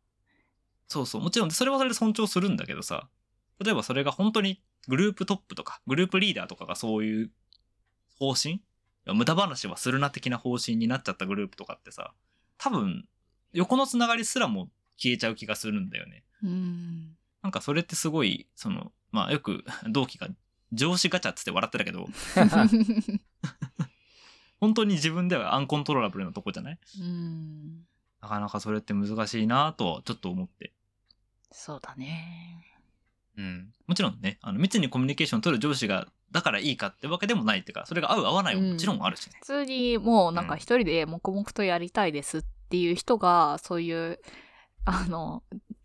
[0.87, 1.21] そうそう。
[1.21, 3.09] もちろんそれはそれで尊重するんだけどさ。
[3.63, 7.31] 例えばそれが本当にグループトップとか、グループリーダーとかがそういう
[8.17, 8.55] 方針？
[8.55, 8.61] い
[9.05, 12.13] や無駄話はするな的な方針になっちゃったグループとかってさ、
[12.57, 13.07] 多分、
[13.53, 16.23] 横のつながりすらも消えちゃう気がするんだよね。
[16.43, 17.15] うん。
[17.41, 20.27] なんかそれってすごい、その、まあよく 同期が
[20.73, 22.07] 上司ガチャっつって笑ってたけど、
[24.59, 26.79] 本当に自分ではアンコントローラブルなとこじゃない？
[26.99, 27.85] うん。
[28.21, 30.73] なかなかそれって難しいなとはちょっと思って。
[31.51, 32.66] そうだね。
[33.37, 33.69] うん。
[33.85, 39.37] もちろんね、あの、密にコミュニケーション取る上司が、だからいいかってわけでもないっていうか、それが合う合わないももちろんあるしね。
[39.39, 44.19] 普通にもうなんか一人で黙々とやりたいですっていう人が、そういう、
[44.85, 45.43] あの、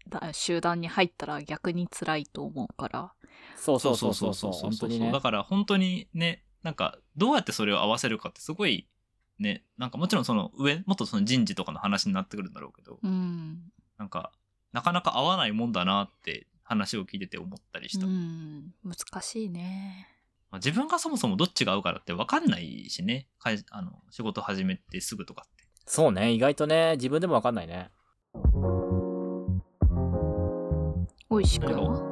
[0.09, 3.13] だ集団に入ったら逆に辛いと思うから。
[3.57, 4.53] そうそうそうそうそう。
[4.53, 5.21] 本当にねだ。
[5.21, 8.89] から本当にね、なんか、どうやってそれを合わせるかってすごい、
[9.39, 13.61] ね、なんかもちろんその上、もっとその人事とかの話になってくるんだろうけど、うん。
[13.99, 14.33] なんか、
[14.73, 18.07] なかなか合わないもんだなって話を聞いてて思ったりした。
[18.07, 18.73] うん。
[18.85, 20.09] 難しいね。
[20.51, 23.29] まあ自分がそもそもどっちが合うからって分かんないしね。
[23.39, 25.65] かいあの仕事始めてすぐとかって。
[25.87, 26.33] そうね。
[26.33, 27.91] 意外とね、自分でもわかんないね。
[31.29, 31.67] おいしく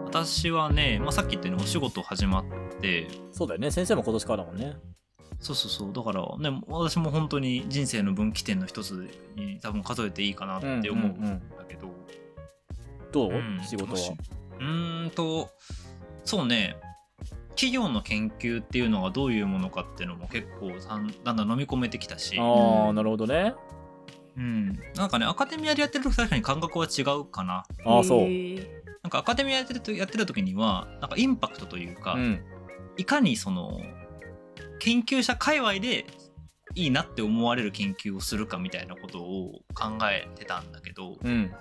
[0.07, 2.45] 私はね、まあ、さっき言ったようにお仕事始まっ
[2.81, 3.71] て、そうだよね。
[3.71, 4.77] 先生も今年からだもんね。
[5.41, 5.93] そうそうそう。
[5.93, 11.23] だからね、私も本当に人生の分岐点の一つに多分数えていいかなって思うん
[11.59, 11.89] だけど。
[13.13, 13.99] どう、うん仕事は。
[14.61, 15.51] うーんと、
[16.25, 16.77] そうね、
[17.51, 23.55] 企業の研究っていうのがどういうものかっていうのも結構さんだんだん飲み込めてきたし、ああ、なるほどね。
[24.37, 27.65] うん、なんかね、アカデミアでやってると確かに感覚は違うかな。
[27.85, 28.29] ああ、そう。
[29.03, 32.41] なんかアカデミアやってるとやってる時には、なんかインパクトというか、うん。
[32.97, 33.81] いかにその、
[34.79, 36.07] 研究者界隈で
[36.75, 41.53] いいなって思われる研究をするかみたいなことを考えてたんだけど、うん。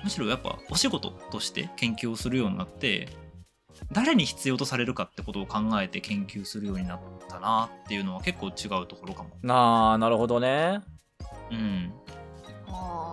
[0.00, 0.04] うん。
[0.04, 3.08] むしろやっぱお仕事として研究をするようになって
[3.92, 9.30] 誰に必要とされるかってことを考えて研究するようになったなっていうのは結構違うところかも。
[9.52, 10.80] ああ、なるほどね。
[11.50, 11.92] うん、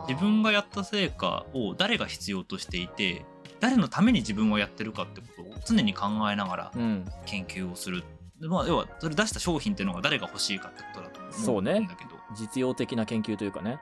[0.07, 3.25] 自分がやった成果を誰が必要としていて
[3.59, 7.05] 誰のために自分はやってるかってことを常に考えながらうん。
[7.25, 8.03] 研究をする。
[8.39, 13.79] でまあ、要はそれ出した商品っていうのが誰が欲しいかってことだと思うんだけど実用的な研究というかね。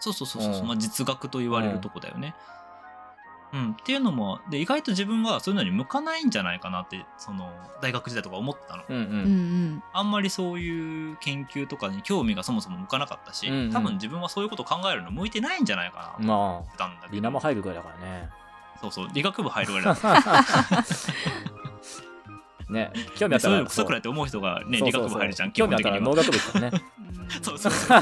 [0.00, 2.34] そうそうそうそう、うんまあ、実学と言われるとこだよね。
[3.52, 7.50] うん、っていうのもで意外と自分はそういうのに向かないんじゃないかなってその
[7.82, 8.84] 大学時代とか思ってたの。
[8.88, 8.98] うんう。
[9.00, 9.82] うんんん。
[9.92, 18.28] あんまりそういう研究とかに興味がそもそも向かなかったし、うんうん多分自分はそういうことを考えるの向いてないんじゃないかなと思まってたんだあ、けど、リナも入るぐらいだからね。
[18.80, 20.84] そうそう理学部入るぐらいだった
[22.70, 26.14] ね、興味あったらそういうのクソくらいって思う人がね理学部入るじゃん基興味あったら農。
[26.14, 26.82] 学部行くからね。
[27.42, 28.00] そうそうそう。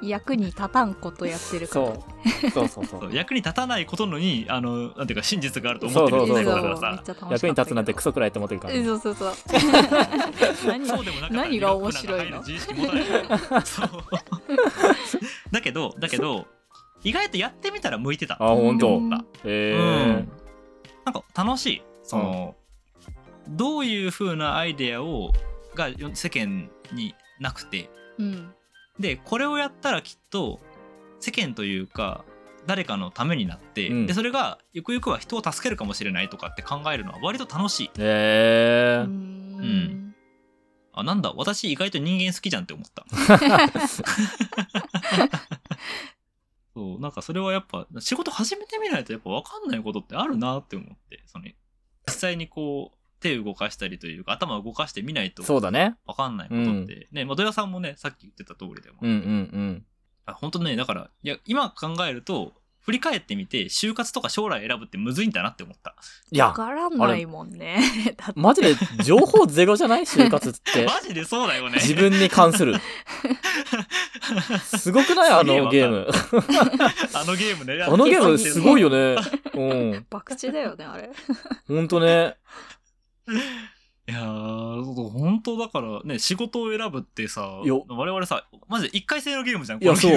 [0.02, 1.86] 役に立たんことやってるから。
[1.86, 2.04] そ
[2.46, 2.50] う。
[2.50, 3.14] そうそうそそうう。
[3.14, 8.80] 役に立たないことのにあのなんていうか真実があると思ってるそうそうそう人だからさ役に立つなんてクソくらいって思ってるからね。
[8.80, 9.32] えそうそうそう。
[10.66, 12.38] 何そうでもなか何が面白いの？
[12.38, 13.04] 自意識持たない
[13.64, 13.88] そう
[15.50, 16.46] だけどだけど
[17.04, 20.28] 意外とやってみたら向いてたあ、ほんとうん。
[21.06, 21.82] なんか楽しい。
[22.02, 22.56] その、
[23.48, 25.32] どういう風なアイデアを
[25.74, 27.88] が世間になくて。
[28.18, 28.52] うん。
[28.98, 30.58] でこれをやったらきっと
[31.20, 32.24] 世間というか
[32.66, 34.06] 誰かのためになって、うん。
[34.06, 37.86] でそれがゆくゆくは人を助けるかもしれないとかって考えるのは割と楽しい。
[37.86, 39.04] へえ。
[39.04, 40.14] うん。
[40.92, 43.04] あなんだ私意外と人間好きじゃんって思った
[46.76, 55.96] そうなんかそれはやっぱ仕事始めてみないとやっぱ分かんないことってあるなって思ってその実際にこう手を動かしたりというか頭を動かしてみないとそうだね。
[56.06, 59.18] 分かんないことって、ねまあ土屋さんもねさっき言ってた通りでも、うんうんう
[59.58, 59.86] ん。
[60.26, 62.52] あ本当ねだからいや今考えると
[62.86, 65.96] 振り返ってみて就活とか将来選ぶってむずいんだなって思った
[66.30, 67.80] いやわ、からないもんね。
[68.36, 70.02] マジで情報ゼロじゃない？
[70.06, 70.86] 就活って。
[70.86, 72.76] マジでそうだよね自分に関する。
[74.78, 75.30] すごくない？
[75.32, 76.06] あのゲーム。
[77.12, 79.16] あのゲームねあのゲームすごいよね。
[79.54, 80.06] うん。
[80.10, 81.10] 博打だよね、あれ。
[81.66, 82.36] ほんとね。
[84.08, 90.12] いやー、本当だからね、仕事を選ぶってさ、よ我々さ、マジで一回戦のゲームじゃん、いや、そう。
[90.12, 90.14] い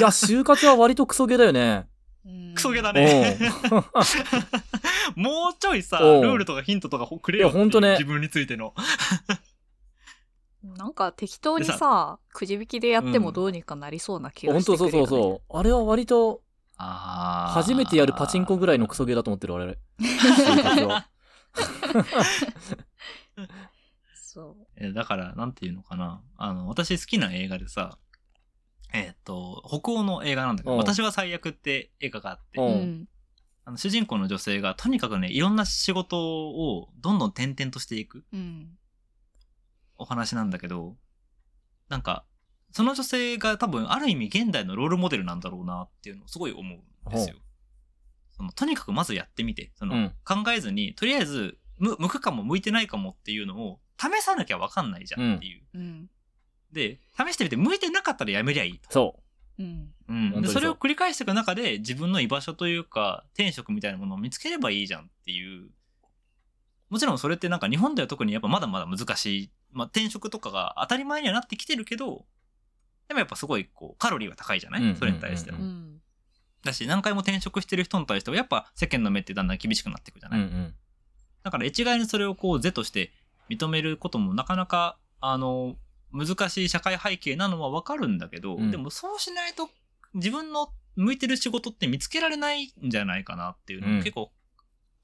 [0.00, 1.86] や、就活は割とクソゲーだよね。
[2.54, 3.38] クソゲーだうね。
[5.16, 5.20] ん。
[5.20, 8.74] もうちょいさ、うんルールとかヒントとかくれよいういやほんとね自分についての。
[10.62, 15.24] なんか適当にさ、くじ引きでやってもどうにかなりそうな気が本してくるよ、当そうそうね。
[15.24, 15.58] そう。
[15.58, 16.42] あれは割と
[16.76, 19.76] 初めてやるパチンコぐらいのクソゲーだと思ってる、我々。
[24.14, 24.66] そう。
[24.76, 26.22] えだから、なんていうのかな。
[26.36, 27.98] あの、私好きな映画でさ、
[28.92, 32.60] えーっと、北欧の映画なんだけど、うん私は最悪って映画があって。
[33.66, 38.70] あの主人公の女性がとにかくね、いろんな仕事をどんどん転々としていくうん。
[39.98, 40.96] お話なんだけど、
[41.88, 42.24] なんか、
[42.72, 47.36] その女性が多分ある意味現代のロールモデルなんだろうなっていうのをすごい思うんですよ。
[48.32, 55.62] そのとにかくまずやってみて、その、うん考えずに、とりあえず、む向くかも向いてないかもっていうのを試さなきゃわかんないじゃんっていう。
[55.74, 56.10] うん。
[56.72, 58.90] で、試してみて向いてなかったらやめりゃいいと。
[58.90, 59.20] そ
[59.58, 59.92] うん。
[60.08, 65.68] うん、うでそれを繰り返していく中で自分の居場所というか転職みたいなものを見つければいいじゃんっていう
[66.88, 72.24] もちろんそれってなんか日本では特にやっぱまだまだ難しい、まあ、転職とかが当たり前にはなってきてるけど
[73.06, 76.00] でもやっぱすごいこうカロリーは高いじゃない、うんそれに対しての、うんうん。
[76.64, 80.32] だし何回も転職してる人に対してはやっぱ世間の目ってだんだん厳しくなっていくじゃう。
[80.34, 80.74] うない、んうん。
[81.44, 83.12] だから一概にそれをこう是として
[83.48, 85.76] 認めることもなかなかあの
[86.12, 89.68] 難しい社会背景なのはわかるんだけど、うんでもそうしないと
[90.14, 94.32] 自分の向いてる仕事って見つけられないんじゃないかなっていうのをうん結構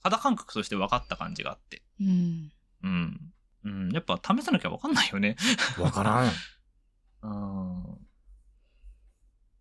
[0.03, 1.83] 肌感覚として分かった感じがあって。
[2.01, 2.53] うん。
[2.83, 3.21] うん。
[3.64, 3.90] うん。
[3.90, 5.37] やっぱ試さなきゃ分かんないよね。
[5.81, 6.31] わからん。
[7.23, 7.97] うん。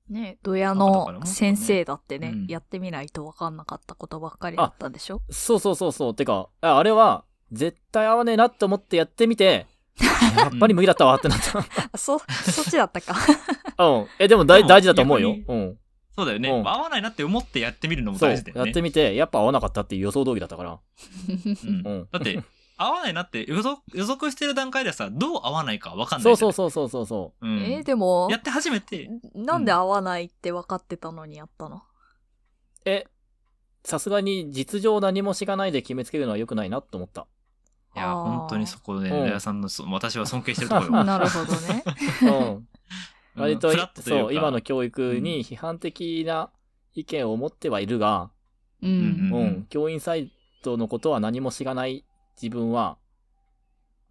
[0.07, 5.21] ねドヤの先生だってね、うんやってみないと分かんなかったことばっかりだったんでしょ？
[5.31, 6.15] そうそうそうそう。
[6.15, 9.65] てか、ああれは、絶対合わねえなって思ってやってみて、
[10.37, 11.59] やっぱり無理だったわってなった。
[11.59, 11.63] あ
[11.97, 13.15] そ、そっちだったか。
[13.77, 14.07] うん。
[14.19, 15.53] え、でも大大事だと思うよ逆。
[15.53, 15.77] うん。
[16.15, 16.49] そうだよね。
[16.49, 18.29] うん合わないなって思ってやってみるのもそう。
[18.29, 18.69] 大事だよね。
[18.69, 20.71] やってみて、やっぱ合わなかったっていう予想通りだったから。
[20.71, 22.07] うんうん。
[22.11, 22.41] だって、
[22.77, 26.35] 合わないなって予測予測してる段階ではさ、どう合わないか分かんないそう。
[26.35, 27.59] そうそうそうそうそうん。
[27.59, 31.81] えーでもや、って初めて、なんで合わないって分かってたのにやったの、う。
[32.85, 33.07] え、
[33.83, 37.27] さすがに実情何も知らないで決めつけるのは良くないなと思った。
[37.95, 41.03] いや、本当にそこで、うんレアさんのそ、私は尊敬してるところよ。
[41.05, 41.83] なるほどね。
[42.23, 42.67] うん。
[43.41, 46.49] 割と、とそう、今の教育に批判的な
[46.93, 48.31] 意見を持ってはいるが、
[48.81, 49.33] ううんん。
[49.33, 50.31] うん、教員サイ
[50.61, 52.05] トのことは何も知らない
[52.41, 52.97] 自分は、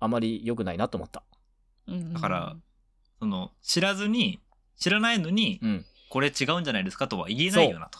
[0.01, 1.23] あまり良くないなと思った。
[1.87, 2.57] うんだから、
[3.19, 4.41] その、知らずに、
[4.77, 5.87] 知らないのに、うん。
[6.09, 7.99] これ違うんじゃないですかとは言えないよなと。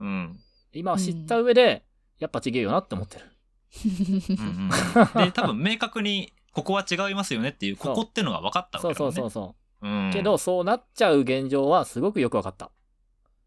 [0.00, 0.40] うん。
[0.72, 1.84] 今は知った上で、
[2.18, 3.35] やっぱ違えよなって思ってる。
[3.84, 4.70] うん
[5.16, 9.12] うんで、多分明確に、ここは違いますよねっていう、ここってのが分かったわそうけだね。
[9.12, 9.88] そうそうそう。
[9.88, 10.10] うん。
[10.12, 12.70] けど、そうなっちゃう現状はすごくよく分かった。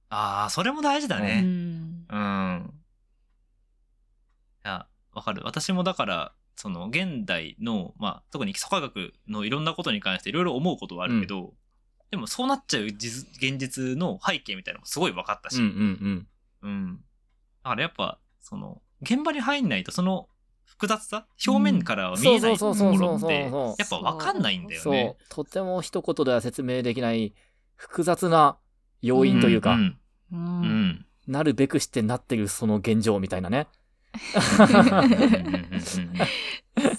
[0.09, 1.41] ああ、それも大事だうね。
[1.41, 2.05] ん。
[2.09, 2.73] うん。
[4.65, 5.41] いや、わかる。
[5.43, 11.53] 私もだから、その、現代の、まあ、特に基礎科学のいろんなことに関していろいろ思うことはあるけど、
[12.11, 16.27] でもそうなっちゃう実現実の背景みたいなのもすごい分かったし、うんうん
[16.61, 17.03] うん。
[17.63, 20.27] だからやっぱ、その、現場に入んないと、その
[20.65, 24.67] 複雑さ、表面からは見えないとそうそうころって、やっぱ分かんないんうん。
[24.67, 25.17] だよね。
[25.19, 25.25] そう。
[25.29, 27.33] とても一言では説明できない
[27.75, 28.57] 複雑な
[29.01, 29.97] 要因というか、うん。
[30.31, 30.63] ううんん。
[30.63, 33.67] うんなるべくしてなってるその現状みたいなね。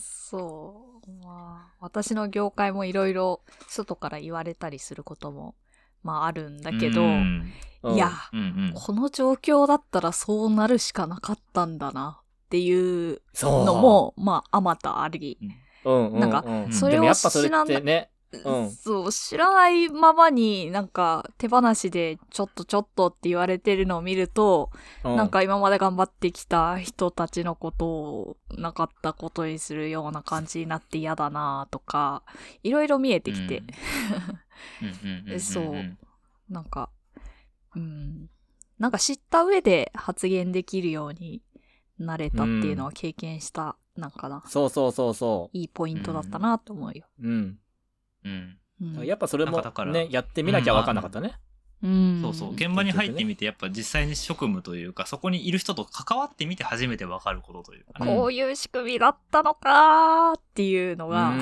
[0.00, 1.24] そう。
[1.24, 5.56] まあ、私の業界もいろいろ外から言われたりすることも、
[6.02, 8.72] まああるんだけど、いや、うんうん。
[8.74, 15.38] この状況だったらそうなるしかなかったんだなっていうのも、まあ、あまたあり。
[15.40, 15.54] うん。
[15.82, 16.72] うんうん、なんかうん。
[16.72, 18.70] それを知らなってね、うん。
[18.70, 24.70] そう、知らないままになんか手放しでちょっとちょっとって言われてるのを見ると、
[25.04, 32.22] うなんか今まで頑張ってきた人たちのことをなかったことにするような感じになって嫌だなとか、
[32.62, 33.62] いろいろ見えてきて、
[34.80, 34.88] うん。
[34.88, 36.52] うんうんうんそう。
[36.52, 36.90] なんか、
[37.76, 38.28] うん、
[38.78, 41.42] なんか知った上で発言できるように
[41.98, 47.06] なれたっていうのは経験した、なんかな、そうそうそうそいいポイントだったなと思うよ。
[47.20, 47.28] う。
[47.28, 47.58] うん。
[48.24, 51.38] うんうんやっぱそれもね、やってみなきゃ分かんなかったね。
[51.82, 52.52] うんそうそう。
[52.54, 58.14] 現場に入ってみて、やっぱ実際に職務というか、そこにいる人と関わってみて初めてわかることというかね。
[58.14, 61.40] こういう仕組みだったのかーっていうのが、うん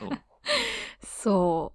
[0.00, 0.10] そう
[1.04, 1.72] そ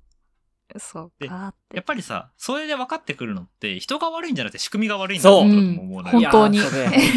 [0.74, 1.76] う、そうでかーって。
[1.78, 6.30] やっぱりさ、それで分かってくるのって、人が悪いんじゃなくて仕組みが悪いんだそうと思うのよ。
[6.32, 6.70] 本当に本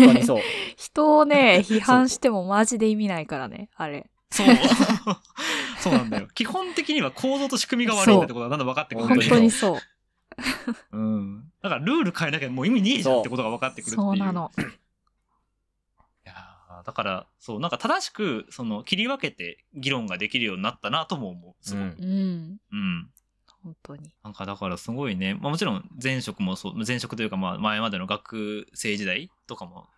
[0.07, 0.43] 当にそう。
[0.77, 4.11] 人をね、批判してもマジで意味ないからね、あれ。
[4.31, 4.47] そう。
[5.81, 6.29] そうなんだよ。
[6.35, 9.81] 基本的には構造と仕組みが悪いんだってことがだんだん分かってくるんだ本けど当にそう。
[10.93, 11.53] うん。
[11.62, 14.07] だからルール変えなきゃもう意味ねえじゃんってことが分かってくるっていう。
[14.07, 14.51] そうなの。
[14.59, 14.61] い
[16.24, 21.55] やだから、そう、なんか正しく、その、切り分けて議論ができるようになったなとも思う。
[21.61, 21.97] すごく。
[21.99, 22.61] うん。
[22.70, 23.11] うん。
[23.62, 24.14] 本当に。
[24.22, 29.89] なんかだからすごいね、まあ、もちろん前職もそう、前職というかまあ前までの学生時代とかも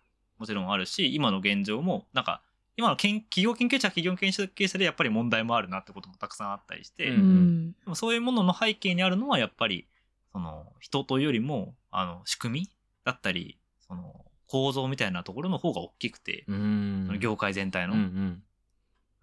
[0.41, 2.41] もちろんあるし、今の現状も、なんか、
[2.77, 7.71] 今の研企業研究者は企業研究者でやっぱり問題もあるなってこともたくさんあったりして、ううんん。
[7.71, 9.87] でもそういうものの背景にあるのはやっぱり、
[10.31, 12.69] その人というよりも、あの、仕組み
[13.03, 17.93] だったり、その構造みたいなところの方が大きくて、うんその業界全体の。
[17.93, 18.43] うんうん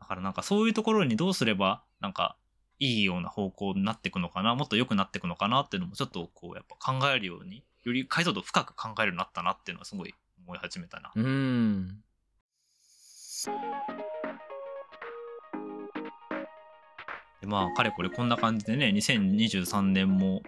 [0.00, 2.36] だからなんかそういうところにどうすれば、なんか、
[2.78, 10.14] いいような方向になっていくのかな、もっと良くなっていくのかなっていうのもちょっとこうやっぱ考えるように、より解像度深く考えるようになったなっていうのはすごい
[10.46, 11.10] 思い始めたな。
[11.14, 12.02] うん
[17.40, 20.42] でまあ、かれこれこんな感じでね、2023年も、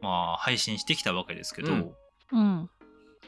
[0.00, 1.92] まあ、配信してきたわけですけど、うん。
[2.32, 2.70] うん。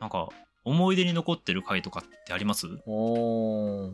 [0.00, 0.28] なんか、
[0.64, 2.66] 思い出に残ってる回とかってあります？
[2.86, 3.92] おー。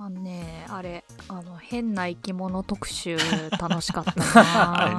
[0.00, 3.16] あのね、あれ、あの、変な生き物特集
[3.60, 4.14] 楽しかった
[4.44, 4.80] な。
[4.84, 4.94] あれ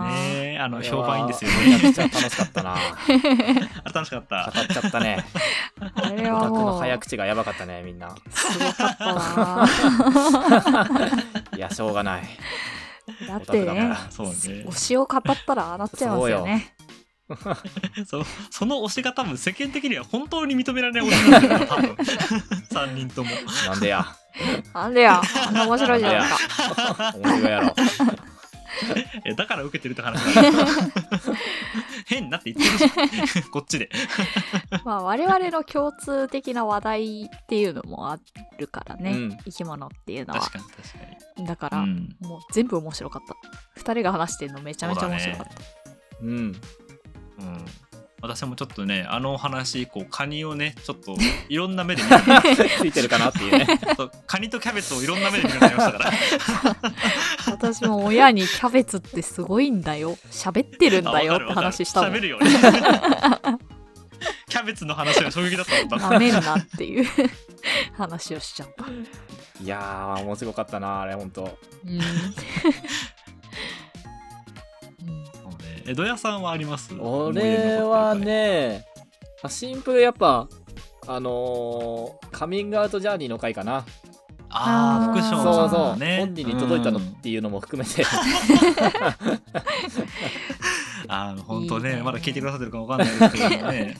[0.51, 1.93] ね、あの、評判いいんですよめね。
[1.93, 2.75] ちゃくちゃ楽しかったな
[3.83, 4.51] あれ楽しかった。
[4.53, 5.25] 語っちゃったね。
[5.95, 8.15] あれはもう、の早口がやばかったねみんな。
[8.29, 9.67] すごかったな。
[11.55, 12.23] いやしょうがない。
[13.27, 14.33] だってねそうね。
[14.33, 16.73] 推しを語ったらああなっちゃいますよね。
[18.07, 21.91] そ その推しが多分世間的には本当に認められない推しなんだよ多分。
[22.71, 23.29] 3人とも。
[23.67, 24.05] なんでや。
[24.73, 27.13] なんでや、あんな面白いじゃないか。
[27.17, 27.75] 面白いやろ
[29.25, 30.21] えだから受けてるって話
[32.05, 32.85] 変なって言って
[33.19, 33.89] るし こっちで。
[34.83, 38.19] まあ、我々の共通的な話題っていうのもあ
[38.57, 39.37] るからね、うん。
[39.45, 40.39] 生き物っていうのは。
[40.41, 40.53] 確。
[40.53, 40.99] かに確か
[41.37, 41.47] に。
[41.47, 42.15] だから、うん。
[42.19, 43.35] もう全部面白かった。
[43.75, 45.53] 二人が話してるのめちゃめちゃ面白かった。
[46.21, 46.29] うん。
[46.29, 46.55] うん
[48.29, 51.15] 私もちょっとねあの話こうカニをねちょっと
[51.49, 53.67] いろんな目で見る ついてるかなっていうね
[54.27, 56.11] カニとキャベツをいろんな目で見るようになりましたから
[57.47, 60.17] 私も親にキャベツってすごいんだよ。
[60.31, 62.21] 喋ってるんだよって話したもん喋。
[62.21, 62.47] るよね
[64.49, 67.05] キャベツの話が衝撃だったもんなめんなっていう
[67.97, 68.85] 話をしちゃった。
[69.61, 71.99] いやー面白かったなあれほんとうん。
[75.89, 76.93] そうねえどやさんはあります？
[76.99, 78.85] 俺はね
[79.41, 80.47] あシンプルやっぱ
[81.07, 83.85] あのーカミングアウトジャーニーの回かな。
[84.51, 88.01] ああ福あー島そうそう、ね本人に届いたのうんっていうのも含めて、
[91.07, 91.95] あー本当いいね。
[91.97, 93.97] ねまだ聞いてくださってるかわかんないですけどもね。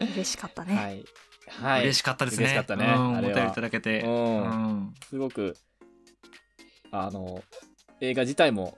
[0.00, 0.74] 嬉しかったね。
[0.74, 1.04] はい。
[1.62, 1.82] はい。
[1.82, 2.44] 嬉しかったですね。
[2.44, 4.00] 嬉しかったねうん、お便りいただけて。
[4.02, 4.14] ううん。
[4.42, 5.56] んすごく
[6.90, 7.42] あの
[8.00, 8.76] 映画自体も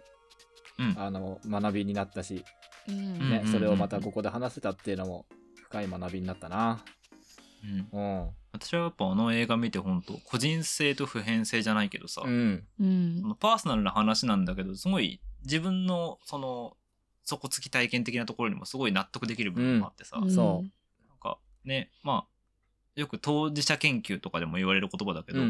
[0.78, 0.94] うん。
[0.98, 2.44] あの学びになったし、
[2.88, 3.30] うん。
[3.30, 5.26] ねうんそれをまたここで話せたっていうのも
[5.56, 6.80] 深い学びになったな。
[7.92, 8.00] うん。
[8.00, 8.28] うん。
[8.52, 12.64] 私はやっぱあの映画見て本当個人性と普遍性じゃないけどさ、うん。
[13.38, 16.76] パーソナルな話なんだけどすごい自分のその
[17.24, 20.30] 底つき体験的なところにもすごい納得できる部分もあってさ、ん。
[20.30, 20.64] そ
[21.08, 22.38] なんかねまあ
[22.98, 25.48] よく当事者研究とかでも言われる言葉だけど、うんう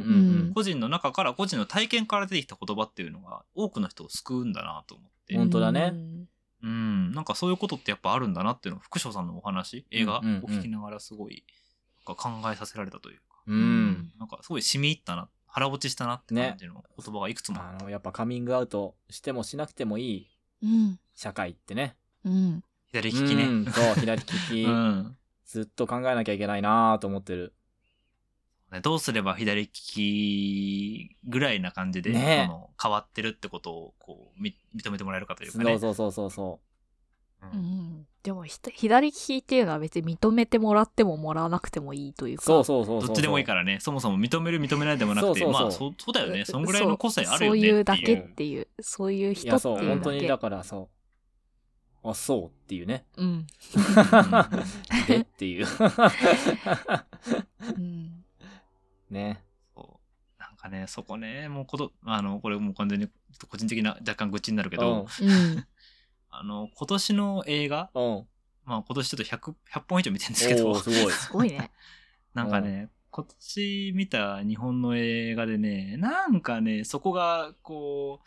[0.51, 0.53] ん。
[0.55, 5.95] 個人の中から個人の体験から出てきた言葉っていうのが多くの人を救うんだなと思って、本当だね。
[6.63, 11.45] うん、なんかそういうことってやっぱあるんだなっていうのを福翔さんのお話映画を聞きながらすごい
[12.07, 14.13] なんか考えさせられたというか、うん。
[14.19, 20.31] なんかすごい染み入ったな腹落ちしたなって感じの言葉がいくつもああのやっぱカミングアウトしてもしなくてもいい
[20.63, 20.99] うん。
[21.15, 21.97] 社会ってね。
[22.25, 22.65] うん。
[22.91, 25.17] 左利きね、うんそう左利き、 うん。
[25.47, 27.55] ずっと考えなきゃいけないなと思ってる
[28.73, 28.81] ね。
[28.81, 32.45] どうすれば左利きぐらいな感じで、ね。
[32.47, 35.79] その変わってるってことをこうみ認めてもらえるかというかそうね。
[35.79, 36.61] そうそうそうそ
[37.43, 37.47] う。
[37.47, 37.51] ん。
[37.51, 42.43] うんでもひ左利きっていうのは別に認めてもらってももらわなくてもいいといううか。
[42.43, 45.63] そうそうそうそうどっちでもいいからね、そもそも認める認めないでもなくて、そうそうそう。
[45.63, 47.49] まあそそうだよね、そんぐらいの個性あるよねそう。
[47.49, 48.69] そういうだけっていう。
[48.81, 50.03] そういうい人やそうっていうだけ。
[50.03, 50.91] 本当にだからそ
[52.05, 52.11] う。
[52.11, 53.07] あそうっていうね。
[53.17, 53.47] うん。
[55.09, 55.67] でっていう。
[57.77, 58.18] うん
[59.11, 59.43] ね。
[59.75, 60.01] そ
[60.39, 60.41] う。
[60.41, 63.09] なんかね、そこね、もうこと、あの、これもう完全に
[63.49, 65.01] 個人的な若干愚痴になるけうど、ん。
[65.01, 65.07] うん。
[66.31, 68.27] あの、今年の映画、うん。
[68.65, 70.75] まあ今年ちょっと100、100本以上見てるんですけど。
[70.75, 71.13] すごい。
[71.13, 71.71] すごいね。
[72.35, 78.21] なんかね、今年見た日本の映画でね、なんかね、そこが、こ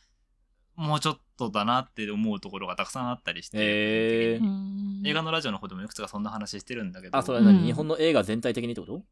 [0.78, 5.08] う、もうちょっとだなって思うところがたくさんあったりして、へー。
[5.08, 7.66] 映画のラジオの方でもいくつかそんな話してるんだけど、あそれは何、うん。
[7.66, 9.04] 日本の映画全体的にってこと？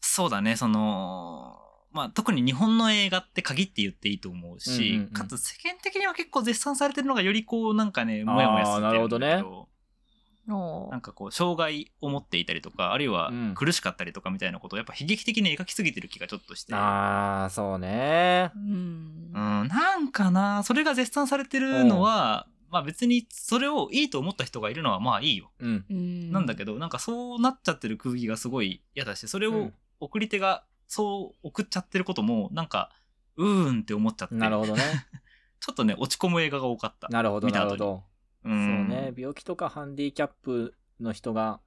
[0.00, 1.58] そうだね、その、
[1.92, 5.08] まあ特に日本の映画って限って言っていいと思うし、うんうんうん。
[5.10, 9.44] かつ世間的には結構絶賛されてるのがよりこうなんかね、もやもやするんだけあーなるほどね。
[10.90, 13.54] なんかこう障害を持っていたりとかあるいはうん。
[13.54, 18.50] 苦しかったりとかみたいなことをやっぱ悲劇的に描きすぎてる気がちょっとして、ああ、そうね。
[18.54, 19.32] うん。
[19.34, 25.84] うん、なんかなそれが絶賛されてるのは、まあ別にそれをいいと思った人がいるのはまあいいよ、うん。
[25.90, 26.32] うん。
[26.32, 32.90] なんだけどなんかそうなっちゃってる空気がすごい嫌だしそれをうん送り手がそう送っちゃってることもなんか
[33.36, 34.34] うーんって思っちゃって。
[34.34, 34.82] なるほどね。
[35.60, 37.08] ちょっとね落ち込む映画が多かった。
[37.08, 38.04] なるほど、なるほど。
[38.44, 39.12] うそうんね。
[39.16, 41.60] 病気とかハンディキャップの人が、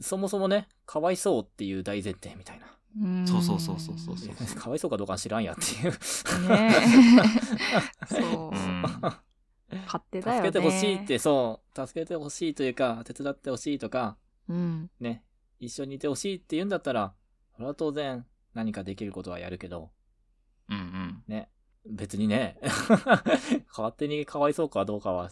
[0.00, 2.66] そもそもね、かわいそうっていう大前提みたいな。
[3.00, 4.34] うんそうそうそうそうそうそう。
[4.58, 6.48] かわいそうかどうかは知らんやっていう。
[6.48, 6.72] ね
[8.08, 8.56] そう。
[8.56, 8.82] うん。
[9.86, 10.48] 勝手だよね。
[10.48, 14.16] 助けてほしいって、そう、助けてほしいというか、手伝ってほしいとか、
[14.48, 14.90] うん。
[15.00, 15.22] ね、
[15.60, 17.14] 一緒にいてほしいって言うんだったら、
[17.54, 19.90] それは当然何かできることはやるけど、
[20.68, 21.22] うんうん。
[21.26, 21.50] ね、
[21.86, 22.58] 別にね、
[23.68, 25.30] 勝手にかわいそうかどうかは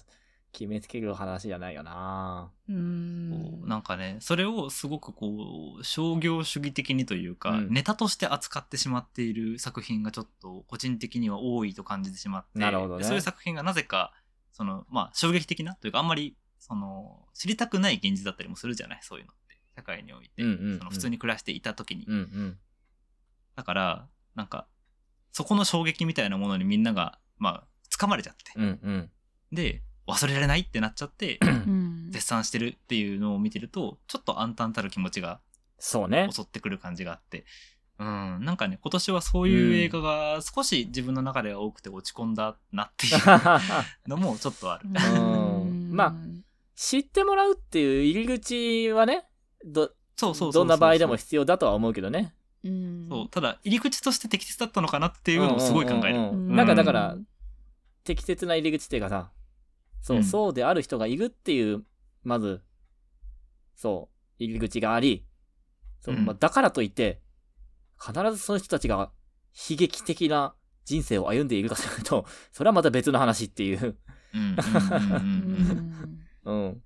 [0.53, 2.51] 決めつける話じゃないよな。
[2.69, 3.69] うん。
[3.69, 7.73] なんかねそれをすごくこう商業主義的にというか、うん。
[7.73, 13.05] ネタとして扱ってしまっている作品がちょっと個人的には多いと感じてしまってなるほどね。
[13.05, 14.15] そういう作品がなぜか
[14.53, 19.33] そのまあ衝撃的なというかあんまりその知りたくない現実だったりもするじゃないそういうの
[19.77, 22.59] 社会において、うんうんうんその普通に暮らしていた時に、うんうん。
[23.55, 24.67] だからなんか
[25.33, 29.11] そこの衝撃みたいなものにみんながまあ掴まれちゃって、うんうん。
[29.53, 35.41] で忘れられないってなっちゃって うん絶賛してるっていうのを見てるとちょっと暗淡たる気持ちが
[35.79, 36.29] そうね。
[36.33, 37.45] 襲ってくる感じがあって、
[37.99, 43.13] うん、なんかね今年はそういう映画が少し自分の中では多くて落ち込んだなっていう
[44.09, 44.89] のもちょっとある。
[44.89, 46.15] うんまあ
[46.77, 49.25] 知ってもらうっていう入り口はね、
[49.67, 52.35] ど、そうそうそうそうどんな場合でも必要だとは思うけどね。
[52.65, 53.09] うん。
[53.11, 53.29] そう。
[53.29, 56.17] ただ入り口として適切だったのかなっていうのをすごい考える。
[56.17, 56.23] うん。
[56.23, 56.29] うん。
[56.29, 57.17] うんうんうんなんかだから、
[58.05, 59.31] 適切な入り口っていうかさ、
[60.01, 60.25] そう、うん。
[60.25, 61.85] そうである人がいるっていう、
[62.23, 62.63] まず、
[63.75, 65.27] そう、入り口があり、
[66.01, 66.25] そううん。
[66.25, 67.21] まあ、だからといって、
[68.01, 69.11] 必ずその人たちが
[69.69, 70.55] 悲劇的な
[70.85, 73.97] 人生を歩んでいるかというと、それはまた別の話っていう。
[74.35, 75.57] うんうんうんうん
[76.45, 76.83] ううんうん。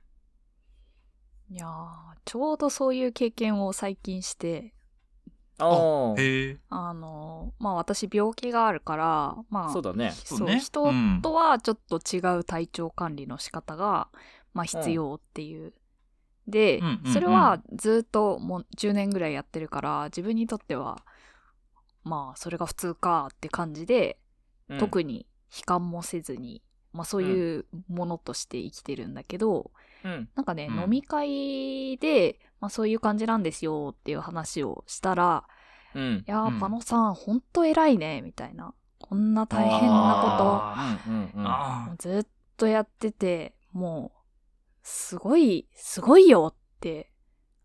[1.50, 1.70] いやー
[2.24, 4.72] ちょうどそういう経験を最近して
[5.58, 6.20] ああ。
[6.20, 6.58] へえ。
[6.68, 10.12] あのまあ私病気があるからまあそうだね。
[10.12, 14.08] そうね人うんとはちょっと違う体調管理の仕方が、
[14.54, 15.74] まあ、必要っていう。
[16.46, 21.04] で、うんうんうんそれはずっともう10年ぐらいやってるから自分にとっては
[22.02, 24.18] まあそれが普通かって感じで、
[24.68, 29.72] うん特に悲観もせずに、まあ、そういうものとして生きてるんだけど、
[30.04, 30.28] うん。
[30.34, 35.44] なんかね、うん飲み会で、まあ、そういう感じなんですよっていう話をしたら
[35.94, 36.30] うん「い。
[36.30, 40.20] やー、うんパノさんほんと偉いね」みたいなこんな大変な。
[40.22, 42.26] ことあもうずっ
[42.56, 44.20] とやっててもう
[44.82, 47.12] すごいすごいよって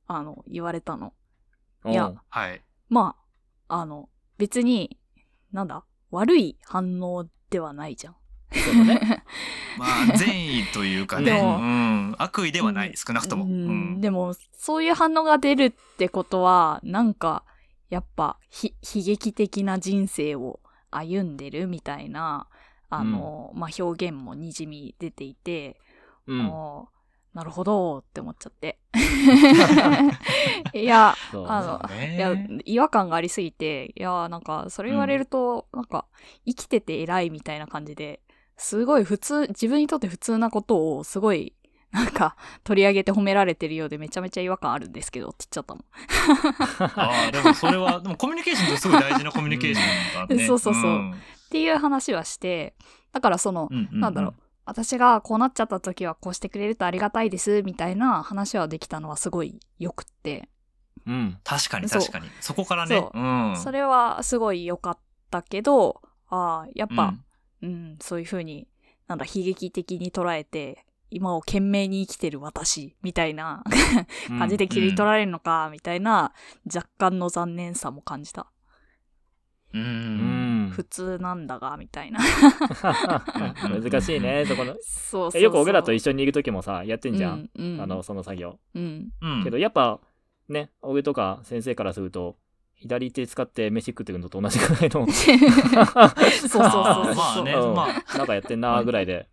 [0.08, 1.14] あの言われたの
[1.86, 2.14] いや。
[2.30, 2.62] はい。
[2.90, 3.16] ま
[3.68, 5.00] ああの別に
[5.52, 8.16] なんだ悪い反応ではないじゃん
[8.52, 9.24] そうだね。
[9.78, 13.46] まあ善意というかね、うん、悪意ではない、少なくとも。
[13.46, 13.96] ううん。
[13.96, 17.44] んでもそういう反応が出るってことはなんか
[17.90, 20.60] やっぱひ悲劇的な人生を
[20.92, 22.48] 歩んでるみたいな
[22.90, 25.80] あの、まあ、表現もにじみ出ていて、
[26.28, 26.88] うん。
[27.36, 28.80] なるほどって思っちゃって。
[30.74, 32.34] いやあのいや
[32.64, 36.06] 違和感がありすぎていやなんかそれ言われると、なんか
[36.46, 38.22] 生きてて偉いみたいな感じで
[38.58, 41.54] すごい普通自分にとって普通なことをすごい
[41.92, 42.36] なんか
[42.66, 45.84] 取り上げて褒められてるようでめちゃめちゃ違和感あるんですけどって言っちゃったもん。
[47.00, 50.46] ああ、でもそれは、 でもコミュニケーションってすごい大事なコミュニケーションだね。
[50.46, 52.76] そうそうそうんっていう話はして
[53.14, 54.34] だからその、うんうんなんだろう
[54.66, 60.50] 私がこうなっちゃった時はこうしてくれるとありがたいですみたいな話はできたのはすごいよくって、
[61.06, 61.38] うん。
[61.44, 62.28] 確かに確かに。
[62.42, 62.98] そこからね。
[62.98, 63.58] そううん。
[63.58, 64.98] それはすごい良かっ
[65.30, 67.26] たけどああやっぱ、うん
[67.62, 68.68] うん、そういう風に、
[69.08, 73.64] なんだ、悲劇的に捉えて、今を懸命に生きてる私、みたいな
[74.28, 76.34] 感じで切り取られるのか、みたいな、
[76.74, 78.48] 若干の残念さも感じた。
[79.74, 79.80] う。
[79.80, 80.70] うんん。
[80.72, 82.20] 普通なんだが、みたいな。
[83.82, 84.74] 難しいね、そこの。
[84.74, 85.42] そうそうそう。
[85.42, 87.50] えよく俺らと一緒にいる時もさ、やってんじゃん。
[87.56, 88.60] うん、うん、あの、その作業。
[88.74, 89.10] うん。
[89.22, 89.44] うん。
[89.44, 90.00] けどやっぱ、
[90.50, 92.38] ね、俺とか先生からすると、
[92.78, 99.28] 左手使って飯食ってくるのと同じくらいの、 そうそうそうまあね、うんまあ、なんかやってんなぐらいで。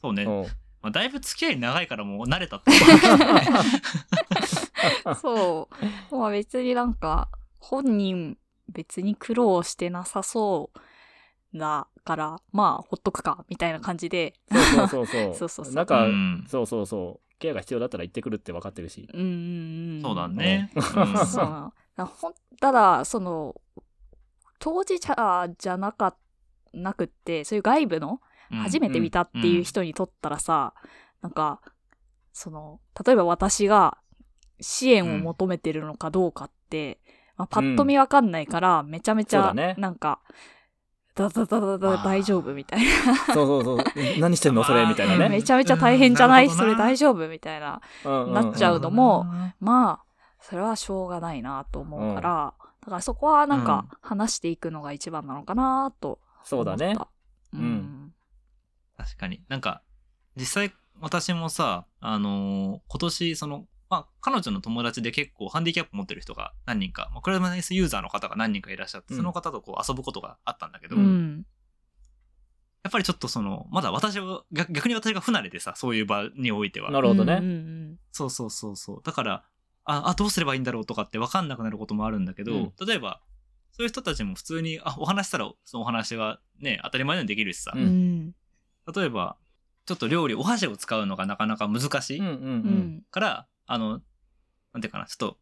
[0.00, 0.24] そうね。
[0.24, 0.46] うん
[0.82, 2.72] まあ、だいぶ付き合い長いからもう慣れたって
[5.14, 5.68] そ
[6.10, 6.14] う。
[6.14, 8.36] まあ別になんか、本人
[8.68, 10.70] 別に苦労してなさそ
[11.54, 14.34] うだから、まあほっとくか、みたいな感じで。
[14.50, 15.34] そうそうそうそう。
[15.34, 17.38] そうそうそうなんか、うんそうそうそう。
[17.38, 19.08] ケアが必要だったら行ってくるって分かってるし。
[19.12, 20.02] うんうんうん。
[20.02, 20.70] そうだね。
[20.74, 23.54] ううんそうほんただ、その、
[24.58, 26.16] 当事者じゃなか、
[26.72, 28.20] なくって、そういう外部の
[28.50, 30.74] 初めて見たっていう人にとったらさ、
[31.22, 31.60] なんか、
[32.32, 33.98] その、例えば私が
[34.60, 36.98] 支援を求めてるのかどうかって、
[37.36, 40.20] まあ、パッと見わかんないから、めちゃめちゃ、なんか、
[41.14, 42.80] だだだだ大丈夫みたい
[43.32, 43.78] そうそうそう。
[44.18, 44.64] 何してんの？
[44.64, 44.84] それ？
[44.84, 45.28] みたいなな。
[45.28, 45.36] ね。
[45.36, 47.28] めちゃめちゃ大変じゃない、うんなそれ大丈夫？
[47.28, 47.80] みたいな。
[48.04, 48.34] うんうん。
[48.34, 49.24] なっちゃうのも
[49.60, 50.03] まあ、
[50.48, 56.94] それはしょうがないなと思うから、だからそこはなんか話していくのが一番なのかなとそうだね。
[57.54, 58.14] ううんん。
[58.98, 59.42] 確かに。
[59.48, 59.80] なんか、
[60.36, 71.46] 実際私もさ、あのー今年、その、まあ、彼女の友達で結構ハンディキャップ持ってる人が何人か、まあ、車椅子ユーザーの方が何人かいらっしゃって、うんその方とこう遊ぶことがあったんだけど、うん。
[72.82, 76.90] やっぱりちょっとその、まだ私は、逆逆に私が不慣れでさ、そういう場においては。
[76.90, 77.38] なるほどね。
[77.40, 79.00] うんうんそうそうそうそう。
[79.02, 79.44] だから、
[79.84, 83.20] あ、あどうすればいいんだろうとかって分かんなくなることもあるんだけど、うん例えば、
[83.72, 87.84] そういう人たちも普通に、あ、お話したら、そのお話はね、当たり前のようにできるしさ、ううん。
[87.84, 88.34] うん。
[88.94, 89.36] 例えば、
[89.86, 93.02] ちょっと料理、お箸を使うのがなかなか難しい、うんうん。
[93.10, 94.00] から、あの、
[94.72, 95.38] なんていうかな、ちょっと、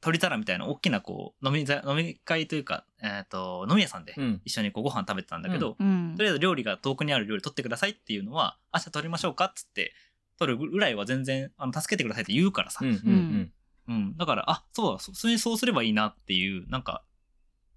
[0.00, 4.40] 鳥たらみたいな大きなこう、飲みざ、飲み会というか、えっ、と、飲み屋さんでうん。
[4.44, 9.94] 一緒にこうご飯食べてたんだけど、うんとりあえず料理が遠くにある料理取ってくださいっていうのは、明日取りましょうかっつって、
[10.38, 12.80] 取るぐらいは全然、あの、助けてくださいって言うからさ。
[12.82, 13.52] うんうんうん。
[14.16, 17.02] だから、あ、そうだ、そ普通にそうすればいいなっていう、なんか、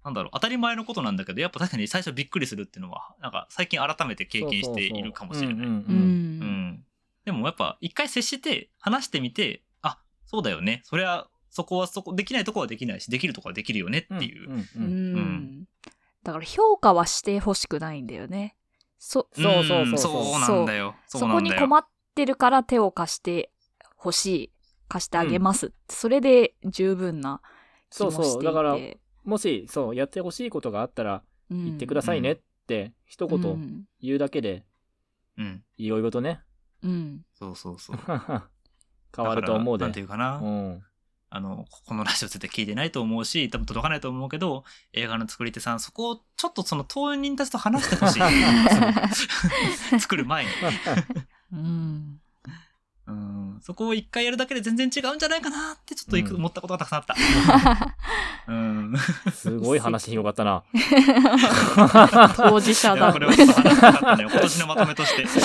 [0.04, 5.56] なんだろう、当たり前のことなんだけど、やっぱ確かに最初びっくりするっていうのは、なんか最近改めて経験しているかもしれない。
[5.56, 5.70] うんうんう。
[5.70, 5.80] うん
[6.70, 6.84] ん。
[7.24, 10.80] でもやっぱ一回接して話してみて、あ、そうだよね。
[10.84, 14.48] それは、そこはそこ、できないとこはできないし、できるとこはできるよねっていう。
[14.48, 15.68] うんううんん。
[16.22, 18.56] だから評価はしてほしくないんだよね。
[18.98, 20.94] そ、そうそううんそうそうそうなんだよ。
[21.06, 21.20] そ。
[21.20, 23.50] こに困ってるから手を貸して
[23.96, 24.52] ほしい。
[24.88, 25.72] 貸してあげます。
[25.88, 27.40] それで十分な
[27.90, 28.24] 気もしていて。
[28.24, 28.76] そうそうだから
[29.24, 33.84] もし、そう、やってほしいことがあったら、うん、言ってくださいねって、一う言ん。
[34.00, 34.64] 言うだけで、
[35.36, 35.62] うん。
[35.76, 36.40] いろいろとね、
[36.82, 37.20] うん。
[37.34, 37.96] そうそうそう。
[39.14, 39.84] 変わると思うで。
[39.84, 40.38] なんていうかな。
[40.38, 40.82] うん。
[41.30, 44.64] あの、このラジオ絶対聞いてないと思うし、多分届かないと思うけど、
[44.94, 48.20] 映画の作り手さん、そこをちょっとその当人たちと話してほしい。
[50.00, 50.50] 作る前に。
[51.52, 52.20] うん。
[53.08, 57.14] うん、そこを一回やるだけで全然違うんじゃないかなってちょっといくうん思ったことがたくさんあった。
[58.52, 58.94] うん。
[59.32, 60.62] すごい話広がったな。
[62.36, 63.18] 当事者だこ。
[63.18, 64.24] れはちょっと話したかったね。
[64.30, 65.24] 今年のまとめとして。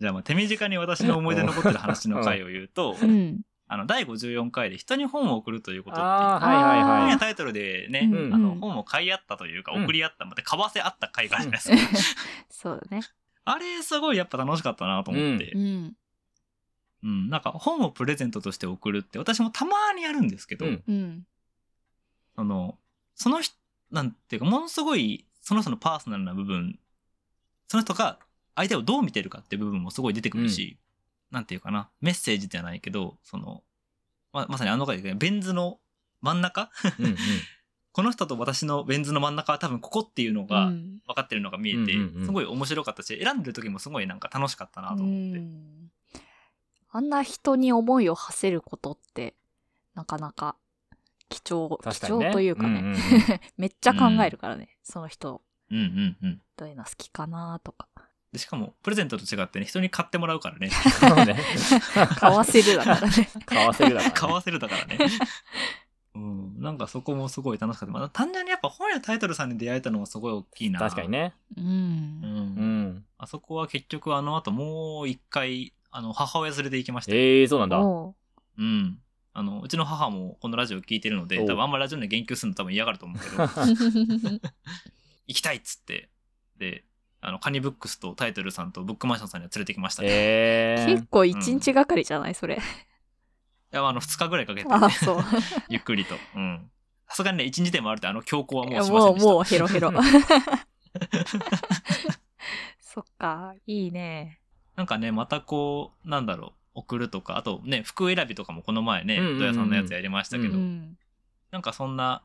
[0.00, 3.42] じゃあまあ手短に私の思い出に残ってる話の回を言うと、うん。
[3.68, 7.10] あの第54回で人に本を送るということってああ、本はいはいはい。
[7.10, 12.20] やタイトルでね、うんあの本を買い合ったというかうん送り合ったまで、買わせ合った回があるじゃないですか。
[12.50, 13.02] そうだね。
[13.44, 15.96] あれすごいやっぱ楽しかったなと思って、うん。
[17.02, 17.30] うん。
[17.30, 20.82] なんか本をプレゼントとして送るって私もたまにやるんですけど、うん。
[20.86, 21.26] うん。
[22.36, 22.78] その
[23.14, 23.54] その人
[23.90, 26.78] なんていうかものすごいその人のパーソナルな部分
[27.68, 28.18] その人が
[28.54, 30.78] 相手をどう見てるかって部分もすごい出てくるし、
[31.30, 33.62] なんていうかなメッセージじゃないけどその
[34.32, 35.78] ままさにあの回でベン図の
[36.20, 37.16] 真ん中うんうん
[37.92, 45.90] この人と私のベン図の真ん中は多分ここっていうのがうん分かってるのが見えて、うんすごい面白かったし選んでる時もすごいなんか楽しかったなと思って、うん
[46.94, 49.34] あんな人に思いを馳せることって、
[49.94, 50.56] なかなか
[51.30, 52.28] 貴重、ね。
[52.28, 52.96] 重というかね、んんん
[53.56, 55.40] めっちゃ考えるからね、その人、
[55.70, 57.88] うんうんうんどういうの好きかなとか。
[58.32, 60.70] でしかもプレゼントと違ってね人に買ってもらうからね。
[62.16, 63.28] 買わせるだからね。
[63.44, 64.10] 買わせるだから、ね。
[64.16, 64.98] 買わせるだからね。
[66.14, 67.92] うん、なんかそこもすごい楽しかった。
[67.92, 70.78] まあ、単純にやっぱ本やタイトルさんに出会えたのがすごい大きいな。
[70.78, 71.08] 確かに。
[71.08, 71.32] ね。
[71.56, 71.60] う。
[71.60, 71.66] うん。
[71.66, 73.04] うんん。
[73.18, 77.18] あそこは結局あの後もう一回、あの、母親連れて行きましたよ。
[77.18, 77.80] ええー、そうなんだ。
[77.80, 78.98] おううん。
[79.34, 83.42] あの、うちの母もこのラジオ聞いてるので、多分あんまラジオに言及するの多分嫌がると思うけど、
[85.26, 86.10] 行きたいっつって、
[86.58, 86.84] で、
[87.22, 90.08] あの、カニブックスとタイトルさんとブックマンションさんには連れてきましたね。
[90.10, 92.34] ええ結構一日がかりじゃない？
[92.34, 92.60] それ。
[93.72, 95.24] いや、あの、二日ぐらいかけて、あ、そう。
[95.68, 96.16] ゆっくりと。
[96.36, 96.70] うん。
[97.08, 99.26] さすがにね、一日でもあるって、あの、強行はもいうやしませんでした。
[99.26, 99.92] もう、もうヘロヘロ。
[102.80, 104.40] そっか、いいね。
[104.76, 110.98] なんかね、またこう、なんだろう、送るとか、あとね、服選びとかもこの前ね、うんうんうんドヤさんのやつやりましたけど、うん。
[111.50, 112.22] なんかそんな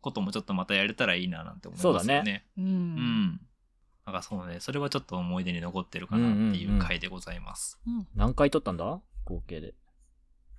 [0.00, 1.98] こともちょっとまたやれたらいいななんて思いますよね。
[1.98, 2.60] そうだねう。
[2.60, 3.40] うんん。
[4.06, 7.80] なんかそうね、それはちょっと思い出に残ってるかなっていう回でございます。
[8.14, 9.00] 何回撮ったんだ？
[9.24, 9.74] 合計で。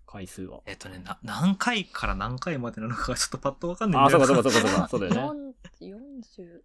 [0.08, 0.62] 回数は。
[0.66, 4.88] えっとねな、何回から何回までなのかがちょっとパッとわかんないあそうかそうかそうかそうか。
[4.88, 5.54] そうだよね。
[5.82, 5.94] 40、
[6.42, 6.62] 40、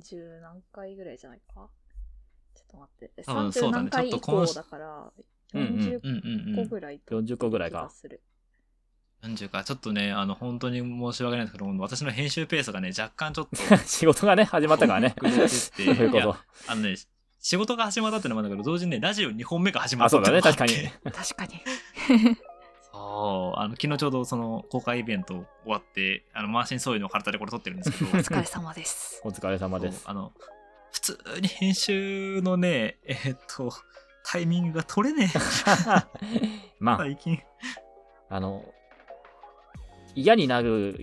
[0.00, 1.68] 30何回ぐらいじゃないか？
[2.54, 3.22] ちょっと待って。
[3.24, 5.12] 多分そうだね30何回以ちょっと今降だから、
[5.52, 8.20] うんうん40うんうんうん個ぐらいと40個ぐらいか気がする。
[9.22, 15.14] 40かちょっとねあの本当に申し訳ないんですけど私の編集ペースがね若干ちょっと 仕事がね、始まったからね。
[15.20, 16.36] そういうこと。
[16.68, 16.96] あのね
[17.42, 21.10] 仕事が始まったってのもあるんだけど同時にねラジオ2本目が始まあ、ったそうだね、ってのもあって確かに。
[21.12, 21.60] 確かに。
[22.92, 29.20] そうあの昨日ちょうどその公開イベント終わってあの満身創痍の体でこれ撮ってるんですけど お疲れ様です。
[29.24, 30.02] お疲れ様です。
[30.06, 30.32] あの
[30.92, 33.72] 普通に編集のねえーっと
[34.24, 35.38] タイミングが取れねえ
[36.78, 37.40] まあ、最近
[38.32, 38.64] あの、
[40.14, 40.96] 嫌になる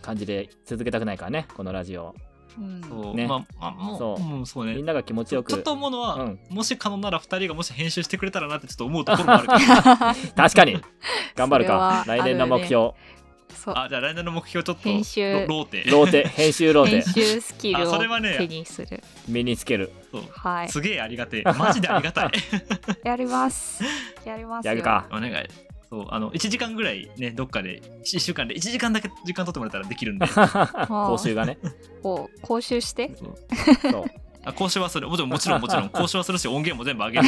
[0.00, 2.14] 感じで続けたくないからね、このラジオ。
[2.58, 2.82] うん。
[2.88, 5.50] そう、ねまあ、まあ、もうそううんそうねみんなが気持ちよく。
[5.52, 10.78] ちょっと思うのは、うんもし可能なら2人がもし編集してくれたらなってちょっと思うところもあるから 確かに
[11.34, 12.22] 頑張るかそれは。
[12.22, 12.92] 来年の目標。
[13.54, 13.74] そう。
[13.76, 19.02] あじゃあ来年の目標ちょっと編集ロローテローテ、編集ロー編テ、集スキルをあそれはね手にする。
[19.28, 19.92] 身につける。
[20.10, 20.68] そうはい。
[20.68, 22.30] すげえありがてえマジでありがたい
[23.04, 23.82] やります。
[24.24, 24.72] やりますよ。
[24.72, 25.06] やるか。
[25.10, 25.32] お願い
[25.92, 30.26] そうあの1時間ぐらいねどっかで1週間で1時間だけ時間取ってもらったらできるんで
[30.88, 31.58] 講習がね。
[32.02, 33.14] を講習して。
[33.14, 33.36] そう
[33.92, 34.04] そう。
[34.42, 37.26] あ講習はするもちろんもちろん もちろん講習はするし音源も全部上げる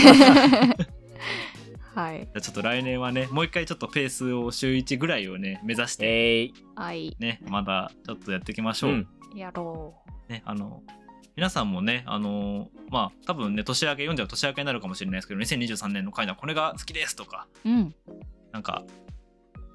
[1.95, 2.27] はい。
[2.35, 6.55] あちょっと来年はねもう一回ちょっとペースを週1ぐらいをね目指してえい。
[6.75, 7.15] はい。
[7.19, 9.09] ねまだちょっとやっていきましょう、うん。
[9.35, 9.95] やろ
[10.31, 10.83] ね、あの、
[11.37, 17.69] 皆さんもね、あのまあ、多分ね、年明け、読んじゃう年明けになるかもしれないですけど、2023年の回はこれが好きですとか、う。
[17.69, 17.95] うん。
[18.55, 18.85] なんか、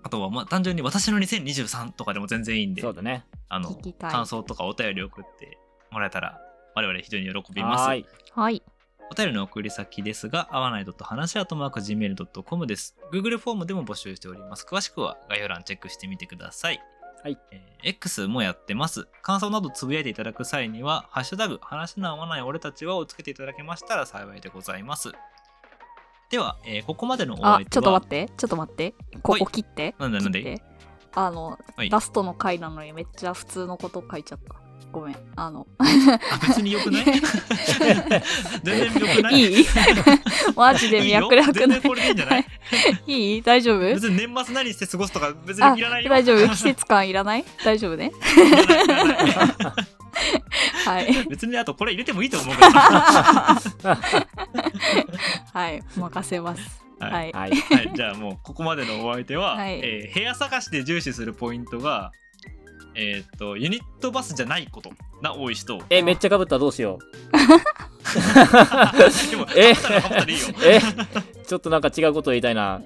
[0.03, 3.25] あとは、まあ、単純に私の2023とかでも全然いいんでそう、だね。
[3.49, 5.57] あの聞きたい感想とかお便り送って
[5.91, 6.39] もらえたら、
[6.75, 7.97] 我々非常に喜びますはー。
[7.99, 8.05] い。
[8.31, 8.63] はい。
[9.11, 12.95] お便りの送り先ですが、合わない話あとマーク Gmail.com です。
[13.11, 14.65] Google フォームでも募集しております。
[14.65, 16.79] 詳しくは概要欄チェックしてみてください。
[17.21, 17.37] はい。
[17.51, 19.07] えー X もやってます。
[19.21, 25.11] 感想などつぶやいていただく際には、ハッシュタグ、話の合わない俺たちはをつけていただけましたら幸いでございます。
[26.29, 28.29] では、えーここまでのお相手は、あ、ちょっと待って。
[28.37, 28.93] ちょっと待って。
[29.23, 29.95] ここ切って。
[29.99, 30.61] なんでなんで？
[31.15, 31.89] あの、はい。
[31.89, 34.55] ラストの回なのにめっちゃ普通のこと書いちゃった。
[34.91, 35.15] ごめん。
[35.35, 35.83] あの、あ
[36.47, 37.03] 別に良くない？
[38.63, 39.39] 全然良くない？
[39.41, 39.65] いい。
[40.55, 42.45] マジで脈絡ない。
[43.07, 43.41] いいいいい？
[43.41, 43.79] 大丈夫？
[43.79, 46.09] 別に年末何して過ごすとか別あにいらないよ。
[46.09, 46.47] 大丈夫。
[46.49, 47.45] 季節感いらない？
[47.65, 48.11] 大丈夫ね？
[50.85, 51.27] はい。
[51.29, 53.97] 別にあとこれ入れてもいいと思うから。
[55.53, 55.81] はい。
[55.95, 56.83] 任せます。
[56.99, 57.31] はいはい。
[57.31, 57.51] はい。
[57.51, 62.11] はい、じゃあもうここまでのお相手は、はいえー部屋探しで重視するポイントが、
[62.95, 64.91] えーっとユニットバスじゃないこと
[65.21, 66.99] が多い人え、めっちゃかぶったらどうしよ
[69.29, 69.73] でもえ。
[70.65, 70.79] え、
[71.47, 72.81] ちょっとなんか違うこと言いたいな。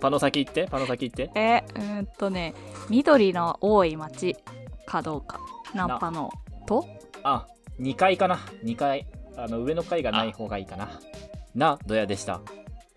[0.00, 1.30] パノ先行って、パノ先行って。
[1.34, 2.54] えうーんとね、
[2.90, 4.36] 緑の多い町
[4.84, 5.40] かどうか。
[5.74, 6.30] ナンパの
[6.66, 6.84] と？
[7.22, 7.46] あ、
[7.80, 8.36] 2階かな。
[8.64, 9.06] 2階。
[9.36, 10.88] あの、上の階がない方がいいかな。
[11.54, 12.40] な、ドヤでした。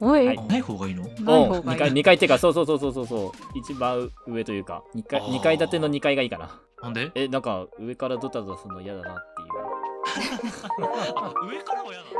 [0.01, 1.03] おい、はいあない方がいいの？
[1.03, 1.79] お2方がいい。
[1.79, 3.31] 階、2階っていうか、そうそうそうそうそうそう。
[3.57, 6.59] 一番上というか、2階あー二階建ての2階がいいかな。
[6.81, 7.11] なんで？
[7.15, 9.49] え、なんか上からドタドタするの嫌だなっていう。
[11.17, 12.19] あ 上からも嫌なんだ